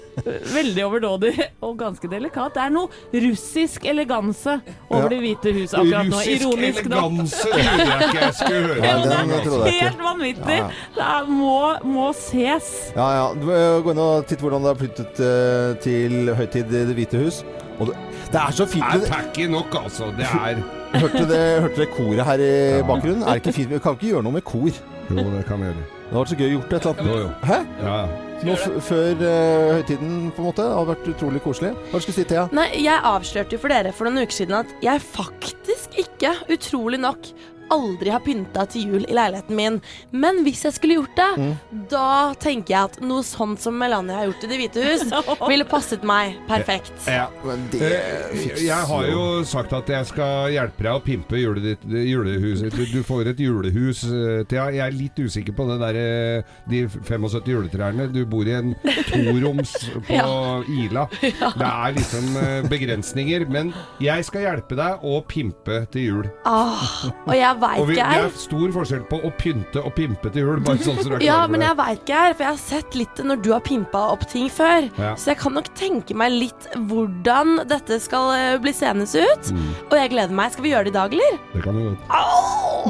[0.53, 1.33] veldig overdådig
[1.65, 2.53] og ganske delikat.
[2.55, 4.57] Det er noe russisk eleganse
[4.89, 5.09] over Ja.
[5.11, 6.19] Det hvite hus akkurat nå.
[6.21, 7.15] Russisk Ironisk nok.
[7.17, 7.49] eleganse
[8.11, 8.85] Det jeg skulle høre.
[8.85, 9.71] Ja, den jeg ikke.
[9.81, 10.57] Helt vanvittig!
[10.61, 12.69] Ja, Det er, må, må ses.
[12.95, 13.25] Ja, ja.
[13.35, 16.95] Du, eh, Gå inn og titt hvordan det er flyttet uh, til høytid i Det
[16.97, 17.41] hvite hus.
[17.79, 17.95] Og det,
[18.31, 18.85] det er så fint.
[18.93, 20.11] Det er tacky nok, altså.
[20.17, 20.61] Det er
[21.01, 23.23] Hørte dere hørte koret her i bakgrunnen?
[23.23, 23.69] Er det ikke fint?
[23.71, 24.81] Vi kan ikke gjøre noe med kor.
[25.11, 25.85] Jo, det kan vi gjøre.
[26.09, 27.11] hadde vært så gøy å gjort et eller annet.
[27.11, 27.31] Jo, jo.
[27.47, 27.61] Hæ?
[27.79, 28.27] Ja, ja.
[28.41, 30.65] Nå f før uh, høytiden, på en måte.
[30.65, 31.71] Det hadde vært utrolig koselig.
[31.91, 32.45] Hva skulle du si, Thea?
[32.57, 36.99] Nei, jeg avslørte jo for dere for noen uker siden at jeg faktisk ikke, utrolig
[37.03, 37.29] nok,
[37.71, 39.79] aldri har pynta til jul i leiligheten min.
[40.11, 41.55] Men hvis jeg skulle gjort det,
[41.91, 45.05] da tenker jeg at noe sånt som Melania har gjort i Det hvite hus,
[45.51, 46.93] ville passet meg perfekt.
[47.07, 47.27] Ja.
[47.45, 51.39] Men det Eh, fikser Jeg har jo sagt at jeg skal hjelpe deg å pimpe
[51.61, 52.73] ditt, julehuset.
[52.75, 54.03] Du, du får et julehus.
[54.05, 54.67] eh, Thea.
[54.71, 58.07] Jeg er litt usikker på det der, eh, de 75 juletrærne.
[58.13, 58.73] Du bor i en
[59.09, 59.73] toroms
[60.07, 60.27] på Ja.
[60.67, 61.07] Ila.
[61.21, 62.29] Det er liksom
[62.71, 63.45] begrensninger.
[63.51, 66.29] Men jeg skal hjelpe deg å pimpe til jul.
[66.47, 69.93] Ah, og jeg veit Og vi, ikke det er stor forskjell på å pynte og
[69.97, 70.61] pimpe til jul.
[70.65, 72.97] Bare sånn så du er Ja, men jeg veit ikke her, for jeg har sett
[72.99, 74.89] litt når du har pimpa opp ting før.
[74.97, 75.13] Ja.
[75.19, 79.51] Så jeg kan nok tenke meg litt hvordan dette skal eh, bli seende ut.
[79.53, 79.69] Mm.
[79.89, 80.53] Og jeg gleder meg.
[80.55, 81.39] Skal vi gjøre det i dag, eller?
[81.53, 82.01] Det kan du godt.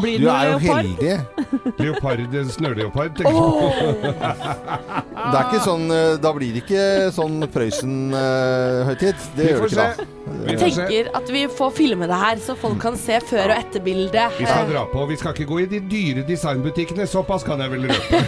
[0.02, 1.16] Blir Du er jo heldig.
[1.82, 4.12] Leopard, snøleopard, tenker jeg på.
[5.22, 9.28] Det er ikke sånn eh, Da blir det ikke sånn Prøysen-høytid.
[9.36, 9.92] Det Vi gjør det ikke se.
[10.06, 10.21] da.
[10.26, 13.58] Vi Jeg tenker at vi får filme det her, så folk kan se før- og
[13.58, 14.38] etterbildet.
[14.38, 15.06] Vi skal dra på.
[15.10, 17.08] Vi skal ikke gå i de dyre designbutikkene.
[17.10, 18.22] Såpass kan jeg vel røpe.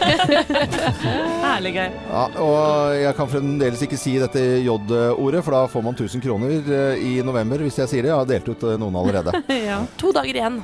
[1.46, 1.90] Herlig gøy.
[2.10, 6.56] Ja, og jeg kan fremdeles ikke si dette J-ordet, for da får man 1000 kroner
[6.62, 8.14] eh, i november hvis jeg sier det.
[8.14, 9.44] Jeg har delt ut eh, noen allerede.
[9.70, 9.82] ja.
[10.02, 10.62] To dager igjen.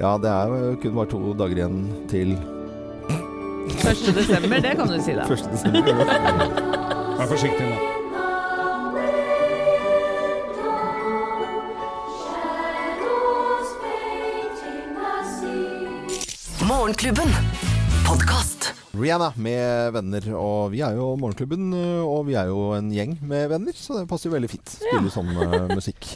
[0.00, 1.80] Ja, det er jo kun bare to dager igjen
[2.12, 2.36] til
[3.86, 4.14] 1.
[4.14, 5.26] desember, det kan du si, da.
[5.26, 5.50] 1.
[5.52, 5.92] desember.
[7.16, 7.95] Vær forsiktig nå.
[16.86, 17.55] Morgenklubben.
[18.96, 23.16] Rihanna med venner, og vi er jo Morgenklubben, eh, og vi er jo en gjeng
[23.26, 24.72] med venner, så det passer jo veldig fint.
[24.78, 26.08] Spille sånn uh, musikk.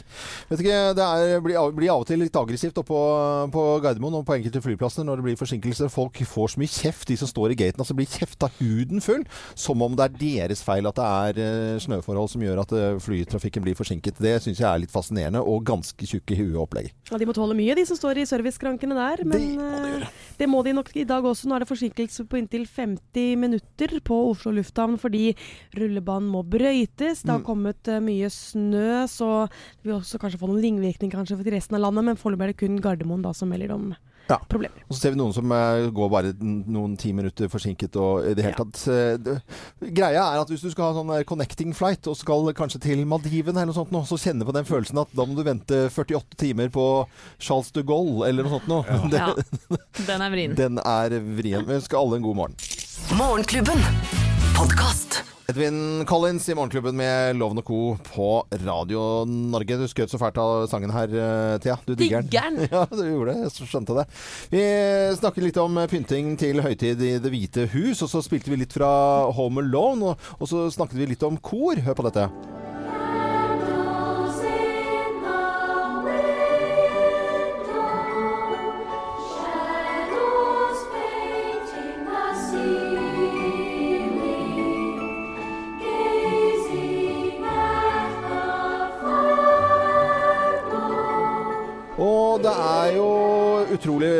[0.49, 3.65] Vet ikke, Det er, blir, av, blir av og til litt aggressivt oppå på, på
[3.83, 5.91] Gardermoen og på enkelte flyplasser når det blir forsinkelser.
[5.93, 7.83] Folk får så mye kjeft, de som står i gaten.
[7.83, 9.23] altså Blir kjefta huden full,
[9.55, 12.99] som om det er deres feil at det er uh, snøforhold som gjør at uh,
[13.03, 14.19] flytrafikken blir forsinket.
[14.21, 16.59] Det syns jeg er litt fascinerende, og ganske tjukke i huet.
[17.09, 19.23] Ja, de må tåle mye, de som står i serviceskrankene der.
[19.27, 20.11] Men det må de.
[20.41, 21.45] Det må de nok i dag også.
[21.49, 25.33] Nå er det forsinkelse på inntil 50 minutter på Oslo lufthavn fordi
[25.77, 27.23] rullebanen må brøytes.
[27.23, 27.45] Det har Mm.
[27.45, 31.75] kommet eh, mye snø, så det vil også kanskje få noen ringvirkninger kanskje for resten
[31.75, 32.03] av landet.
[32.05, 33.95] Men foreløpig er det kun Gardermoen da som melder om
[34.29, 34.37] Ja.
[34.47, 34.83] problemer.
[34.87, 38.35] Og så ser vi noen som eh, går bare noen ti minutter forsinket og i
[38.37, 39.33] det hele tatt eh, det,
[39.97, 43.01] Greia er at hvis du skal ha sånn eh, connecting flight og skal kanskje til
[43.09, 45.81] Maldivene eller noe sånt nå, så kjenner på den følelsen at da må du vente
[45.91, 46.85] 48 timer på
[47.41, 48.69] Charles de Gaulle eller noe sånt.
[49.11, 49.33] Det- Ja.
[50.07, 50.55] Den er vrien.
[50.61, 51.67] Den er vrien.
[51.67, 52.55] Vi ønsker alle en god morgen.
[53.19, 53.83] Morgenklubben.
[54.55, 55.21] Podkast.
[55.51, 57.79] Edvin Collins i Morgenklubben med Loven og Co.
[58.05, 58.27] på
[58.63, 59.75] Radio Norge.
[59.81, 61.75] Du skjøt så fælt av sangen her, eh, Thea.
[61.83, 62.61] Du digger den.
[62.71, 63.49] Ja, du gjorde det.
[63.49, 64.05] Jeg skjønte det.
[64.53, 64.63] Vi
[65.19, 68.77] snakket litt om pynting til høytid i Det hvite hus, og så spilte vi litt
[68.77, 68.93] fra
[69.35, 71.75] Home Alone, og så snakket vi litt om kor.
[71.83, 72.29] Hør på dette.
[93.81, 94.11] Utrolig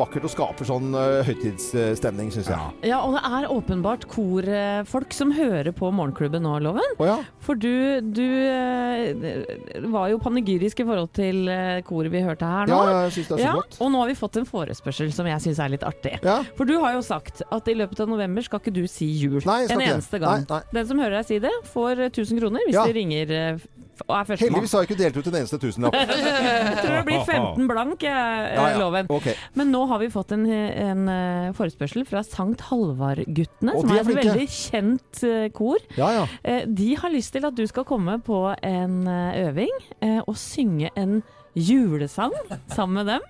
[0.00, 2.72] vakkert å skape sånn uh, høytidsstemning, syns jeg.
[2.88, 6.96] Ja, og det er åpenbart korfolk som hører på Morgenklubben nå, Loven.
[7.44, 12.70] For du, du eh, var jo panegyrisk i forhold til eh, koret vi hørte her
[12.70, 12.78] nå.
[12.80, 13.76] Ja, jeg synes det er så Ja, godt.
[13.84, 16.16] Og nå har vi fått en forespørsel som jeg syns er litt artig.
[16.56, 19.40] For du har jo sagt at i løpet av november skal ikke du si jul
[19.44, 20.46] Nei, en eneste gang.
[20.46, 20.78] Nei, nei.
[20.80, 22.86] Den som hører deg si det, får eh, 1000 kroner hvis Ja.
[22.88, 23.68] de ringer eh,
[24.06, 24.54] og er førstemann.
[24.56, 25.96] Heldigvis har jeg ikke delt ut en eneste tusenlapp.
[26.00, 28.78] Jeg tror det blir 15 blank, jeg, Ja, ja.
[28.80, 29.08] loven.
[29.12, 29.34] Okay.
[29.58, 34.04] Men nå har vi fått en, en eh, forespørsel fra Sankt Halvard-guttene, som er er
[34.04, 35.82] et veldig kjent eh, kor.
[35.98, 36.24] Ja, ja.
[36.44, 40.36] Eh, de har lyst til at du skal komme på en eh, øving eh, og
[40.40, 41.20] synge en
[41.58, 42.34] julesang
[42.70, 43.28] sammen med dem.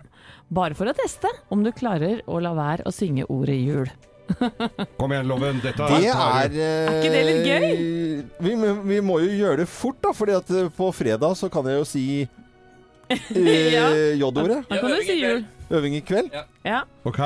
[0.51, 3.91] Bare for å teste om du klarer å la være å synge ordet jul.
[4.99, 5.61] Kom igjen, Loven.
[5.63, 6.57] Dette Det tar er.
[6.61, 7.69] Er ikke det litt gøy?
[8.41, 8.57] Vi,
[8.93, 10.13] vi må jo gjøre det fort, da.
[10.17, 12.05] fordi at eh, på fredag så kan jeg jo si
[13.11, 14.63] eh, J-ordet.
[14.71, 15.43] Da kan du si jul.
[15.71, 16.31] Øving i kveld.
[16.67, 16.83] Ja.
[17.07, 17.19] Ok.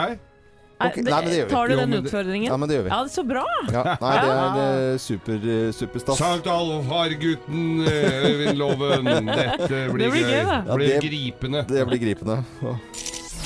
[0.84, 1.52] Ok, nei, men det gjør vi.
[1.55, 2.46] Tar du Jo, den men det- utfordringen?
[2.50, 2.90] Ja, men det gjør vi.
[2.90, 3.44] Ja, så bra!
[3.72, 4.59] Ja, nei, det er
[4.92, 6.18] eh, super, eh, superstas.
[6.18, 9.09] Sankt Alvar-gutten eh, Øyvind Loven.
[9.30, 10.59] Dette blir, Det blir gøy, da.
[10.66, 11.64] Ja, blir det- gripende.
[11.70, 12.40] Det blir gripende.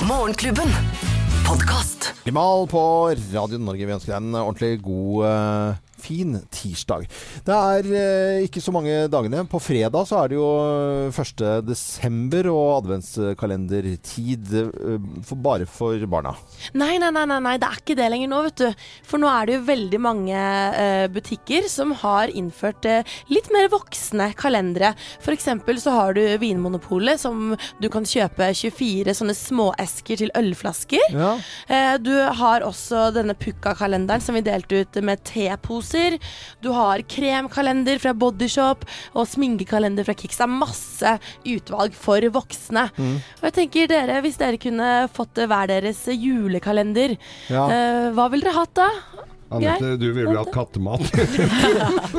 [0.09, 0.73] Morgenklubben.
[1.47, 1.88] Podkast.
[2.27, 2.81] Limal på
[3.33, 3.85] Radio Norge.
[3.87, 7.07] Vi ønsker deg en ordentlig god, eh, fin tirsdag.
[7.45, 9.45] Det er eh, ikke så mange dagene.
[9.49, 10.49] På fredag så er det jo
[11.09, 11.45] 1.
[11.67, 16.35] desember og adventskalendertid eh, for, bare for barna.
[16.79, 18.85] Nei, nei, nei, nei, det er ikke det lenger nå, vet du.
[19.09, 23.69] For nå er det jo veldig mange eh, butikker som har innført eh, litt mer
[23.71, 24.95] voksne kalendere.
[25.29, 31.13] Eksempel så har du Vinmonopolet, som du kan kjøpe 24 sånne småesker til ølflasker.
[31.13, 31.35] Ja.
[31.69, 35.88] Eh, du har også denne Pukka-kalenderen som vi delte ut med teposer.
[36.61, 40.37] Du har kremkalender fra Bodyshop og sminkekalender fra Kix.
[40.39, 41.15] Det er masse
[41.55, 42.89] utvalg for voksne.
[42.97, 43.15] Mm.
[43.39, 47.17] Og jeg tenker dere, hvis dere kunne fått hver deres julekalender,
[47.49, 47.65] Ja.
[47.65, 48.89] uh, hva ville dere hatt da?
[49.49, 51.01] Anette, du ville hatt kattemat.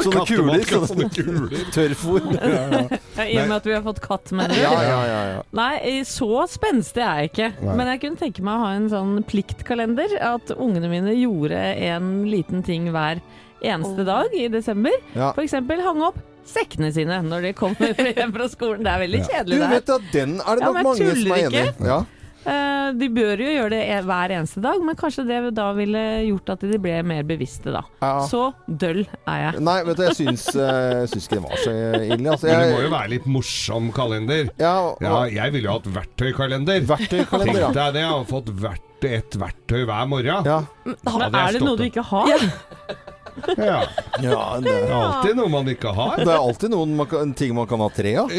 [0.02, 0.64] Sånne kuler.
[0.66, 1.60] Sånne kuler.
[1.70, 2.24] Tørrfôr.
[2.34, 2.80] Ja, ja.
[3.20, 4.58] Ja, I og med at vi har fått katt, med det.
[4.64, 5.44] Ja, ja, ja, ja.
[5.54, 7.48] Nei, så spenstig er jeg ikke.
[7.62, 7.76] Nei.
[7.78, 10.16] Men jeg kunne tenke meg å ha en sånn pliktkalender.
[10.32, 11.60] At ungene mine gjorde
[11.92, 13.22] en liten ting hver
[13.62, 14.94] eneste dag i desember.
[15.16, 15.32] Ja.
[15.40, 18.82] Eksempel hang opp sekkene sine når de kommer hjem fra skolen.
[18.86, 21.36] Det er veldig Du kjedelig, det vet at den er det Ja, nok mange som
[21.36, 21.90] er enig i.
[21.90, 21.98] Ja.
[22.40, 26.00] Eh, De bør jo gjøre det e- hver eneste dag, men kanskje det da ville
[26.24, 27.82] gjort at de ble mer bevisste, da.
[28.00, 28.14] Ja.
[28.26, 29.60] Så døll er jeg.
[29.68, 32.32] Nei, vet du, jeg syns, uh, syns ikke det var så ille.
[32.32, 34.48] Altså, Men det må jo være litt morsom kalender.
[34.58, 36.80] Ja, Ja, jeg ville jo hatt verktøykalender.
[36.88, 37.68] Verktøykalender, ja.
[37.68, 38.88] Tenk deg det, jeg har fått verktøy
[39.20, 40.48] et verktøy hver morgen.
[40.48, 40.58] Ja.
[40.88, 42.32] Men jeg er det noe du ikke har?
[42.32, 42.96] Ja.
[43.56, 43.80] Ja,
[44.20, 44.30] det,
[44.64, 46.16] Det er alltid noe man ikke har.
[46.20, 48.32] det er alltid noen man kan, ting man kan ha tre av.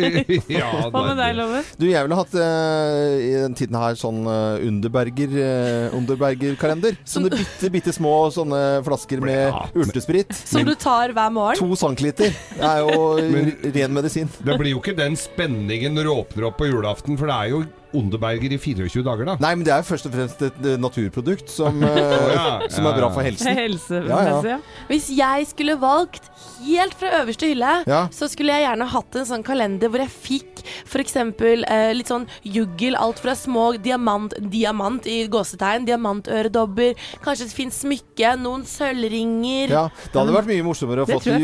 [0.52, 1.66] ja, Hva med deg, Loven?
[1.80, 6.98] Du, jeg ville hatt uh, i den tiden her sånn uh, Underberger uh, Underberger-kalender.
[7.08, 10.34] Sånne bitte, bitte små sånne flasker med urtesprit.
[10.46, 11.60] Som du tar hver morgen.
[11.62, 12.34] To centiliter.
[12.56, 14.32] Det er jo Men- ren medisin.
[14.42, 17.54] Det blir jo ikke den spenningen når du åpner opp på julaften, for det er
[17.56, 17.64] jo
[17.98, 19.36] Onderberger i 24 dager, da.
[19.44, 22.88] Nei, men det er jo først og fremst et eh, naturprodukt som, eh, Ja, som
[22.90, 23.52] er bra for helsen.
[23.62, 24.60] Helsemessig, ja.
[24.90, 26.30] Hvis jeg skulle valgt
[26.62, 28.04] helt fra øverste hylle, Ja.
[28.14, 31.16] så skulle jeg gjerne hatt en sånn kalender hvor jeg fikk f.eks.
[31.18, 32.96] Eh, litt sånn juggel.
[33.00, 36.94] Alt fra små diamant, diamant i gåsetegn, diamantøredobber,
[37.26, 39.72] kanskje et fint smykke, noen sølvringer.
[39.74, 41.40] Ja, Det hadde vært mye morsommere å få det,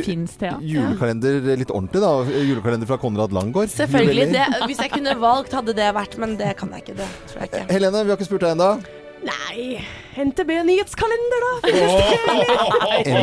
[0.61, 2.01] julekalender litt ordentlig.
[2.03, 2.13] da
[2.47, 3.71] Julekalender fra Konrad Langgaard.
[3.73, 4.29] Selvfølgelig.
[4.35, 6.97] Det, hvis jeg kunne valgt, hadde det vært, men det kan jeg ikke.
[7.01, 7.65] Det tror jeg ikke.
[7.73, 8.71] Helene, vi har ikke spurt deg ennå.
[9.27, 9.79] Nei,
[10.21, 11.53] NTB nyhetskalender, da!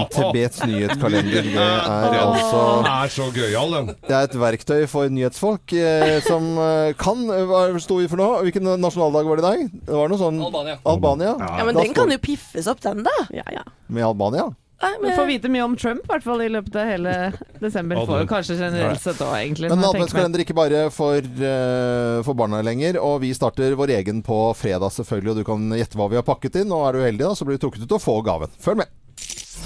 [0.02, 1.46] NTBs nyhetskalender.
[1.46, 3.92] Det er altså Den er så gøyal, den.
[4.02, 8.28] Det er et verktøy for nyhetsfolk eh, som eh, kan Hva sto vi for nå?
[8.48, 9.78] Hvilken nasjonaldag var det i dag?
[9.86, 10.76] Det var noe sånn Albania.
[10.82, 11.36] Albania.
[11.38, 13.14] Ja, men den kan jo piffes opp, den, da.
[13.34, 13.64] Ja, ja.
[13.86, 14.50] Med Albania?
[14.84, 17.14] Nei, Vi får vite mye om Trump, i hvert fall i løpet av hele
[17.62, 18.00] desember.
[18.08, 19.70] For kanskje generelt sett òg, egentlig.
[19.72, 23.00] Men adventskalender ikke bare for, uh, for barna lenger.
[23.02, 25.32] Og vi starter vår egen på fredag, selvfølgelig.
[25.32, 26.74] Og du kan gjette hva vi har pakket inn.
[26.74, 28.58] Og er du heldig, da, så blir du trukket ut og får gaven.
[28.60, 28.92] Følg med.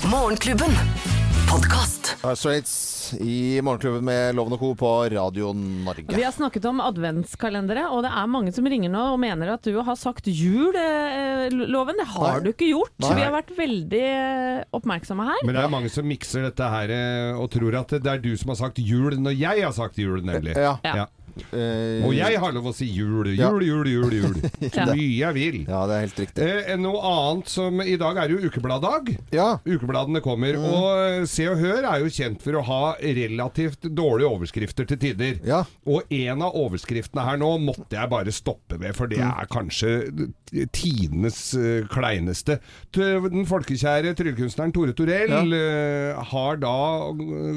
[0.09, 0.79] Morgenklubben.
[1.51, 2.15] Podcast.
[2.23, 4.71] Dire Straits i Morgenklubben med Loven og Co.
[4.79, 6.07] på Radio Norge.
[6.15, 9.65] Vi har snakket om adventskalendere, og det er mange som ringer nå og mener at
[9.67, 11.99] du har sagt jul, eh, Loven.
[11.99, 12.45] Det har Nei.
[12.47, 12.95] du ikke gjort.
[13.05, 13.15] Nei.
[13.19, 15.45] Vi har vært veldig eh, oppmerksomme her.
[15.45, 18.33] Men det er mange som mikser dette her eh, og tror at det er du
[18.37, 20.57] som har sagt jul når jeg har sagt jul, nemlig.
[20.59, 20.77] Ja.
[20.85, 21.09] Ja.
[21.53, 24.37] Eh, Og jeg har lov å si jul, jul, jul, jul, jul.
[24.75, 25.59] Så mye jeg vil.
[25.69, 26.49] Ja, det er helt riktig.
[26.69, 29.13] Eh, noe annet som I dag er jo ukebladdag.
[29.35, 29.49] Ja.
[29.67, 30.59] Ukebladene kommer.
[30.59, 30.67] Mm.
[30.69, 35.01] Og eh, Se og Hør er jo kjent for å ha relativt dårlige overskrifter til
[35.03, 35.39] tider.
[35.47, 35.63] Ja.
[35.89, 39.15] Og en av overskriftene her nå måtte jeg bare stoppe ved, for Mm.
[39.17, 39.91] det er kanskje
[40.73, 42.59] tidenes uh, kleineste.
[42.95, 46.75] Den folkekjære tryllekunstneren Tore Torell uh, har da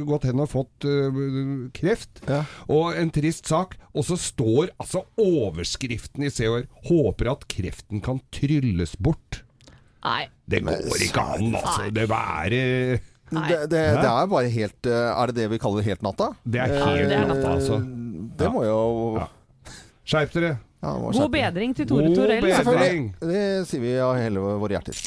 [0.08, 2.22] gått hen og fått uh, kreft.
[2.30, 2.44] Ja.
[2.72, 3.71] Og en trist sak.
[3.94, 9.42] Og så står altså overskriften i Se og Hør 'Håper at kreften kan trylles bort'.
[10.04, 10.28] Nei.
[10.50, 11.90] Det går ikke an, altså.
[11.94, 13.00] Det være
[13.32, 16.32] Det, det, det er bare helt eh, Er det det vi kaller helt natta?
[16.44, 17.78] Det er helt Eh, natta, altså.
[18.38, 18.82] Det må jo
[19.22, 19.28] Ja.
[20.04, 20.58] Skjerp dere.
[20.82, 22.42] Ja, God bedring til Tore God Torell.
[22.42, 22.56] bedring.
[22.58, 23.14] Selvfølgelig.
[23.22, 24.98] Det sier vi av hele våre hjerter.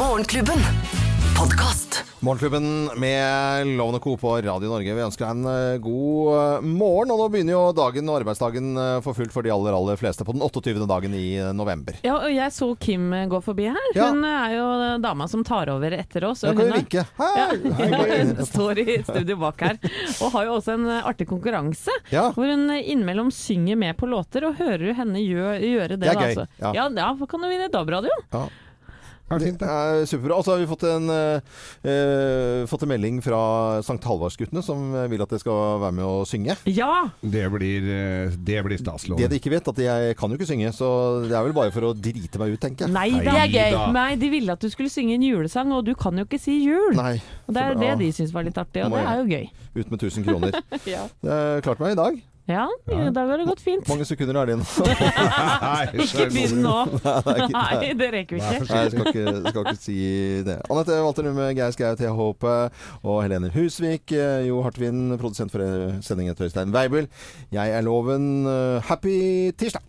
[0.00, 1.17] Morgenklubben.
[1.38, 2.04] Podkast.
[2.20, 4.16] Morgenklubben med Lovende Co.
[4.16, 4.94] på Radio Norge.
[4.94, 7.12] Vi ønsker deg en eh, god morgen.
[7.14, 10.26] Og nå begynner jo dagen og arbeidsdagen eh, for fullt for de aller, aller fleste
[10.26, 10.74] på den 28.
[10.90, 12.00] dagen i eh, november.
[12.02, 13.88] Ja, og jeg så Kim gå forbi her.
[13.94, 14.10] Ja.
[14.10, 14.66] Hun er jo
[15.06, 16.42] dama som tar over etter oss.
[16.42, 16.90] Og kan hun er-.
[16.98, 17.72] Ja, Hei!
[17.86, 19.78] Hei, hun står i studio bak her.
[20.18, 21.94] Og har jo også en artig konkurranse.
[22.10, 22.32] Ja.
[22.34, 26.02] Hvor hun innimellom synger med på låter, og hører du henne gjøre, gjøre det.
[26.02, 26.50] Det er da, gøy, altså.
[26.66, 26.78] ja.
[26.82, 28.24] Ja, da kan du vinne DAB-radio.
[28.34, 28.48] Ja.
[29.28, 29.68] Ja, Det fint, det.
[29.68, 30.38] er superbra.
[30.38, 31.40] Og så har vi fått en, eh,
[31.84, 36.24] eh, fått en melding fra Sankt Halvardsguttene som vil at jeg skal være med å
[36.28, 36.56] synge.
[36.66, 37.10] Ja!
[37.22, 40.48] Det blir, eh, det blir stas, Det de ikke vet, at jeg kan jo ikke
[40.48, 42.92] synge, så det er vel bare for å drite meg ut, tenker jeg.
[42.92, 43.32] Nei da.
[43.32, 43.92] Det er gøy.
[43.92, 46.64] Nei, de ville at du skulle synge en julesang, og du kan jo ikke si
[46.64, 46.94] jul.
[46.94, 47.20] Nei.
[47.46, 49.50] Og det er det de syns var litt artig, og Må det er jo gøy.
[49.78, 50.62] Ut med 1000 kroner.
[50.88, 52.22] Ja, Det klarte klart meg i dag.
[52.48, 53.84] Ja ja, da går det godt fint.
[53.86, 54.64] Hvor mange sekunder er det igjen?
[55.68, 56.76] Nei, Ikke begynn nå.
[57.04, 58.64] Nei, det er Nei, det rekker vi ikke.
[58.70, 59.98] Nei, jeg skal ikke, skal ikke si
[60.48, 60.56] det.
[60.72, 62.54] Anette Walter Numme, Geir Skau, Thea Håpe
[63.02, 64.12] og Helene Husvik.
[64.16, 65.60] eh, Jo Hartvin, produsent for
[66.04, 67.06] sendingen Tøystein Weibel.
[67.52, 68.46] Jeg er Loven.
[68.48, 69.84] eh, Happy tirsdag!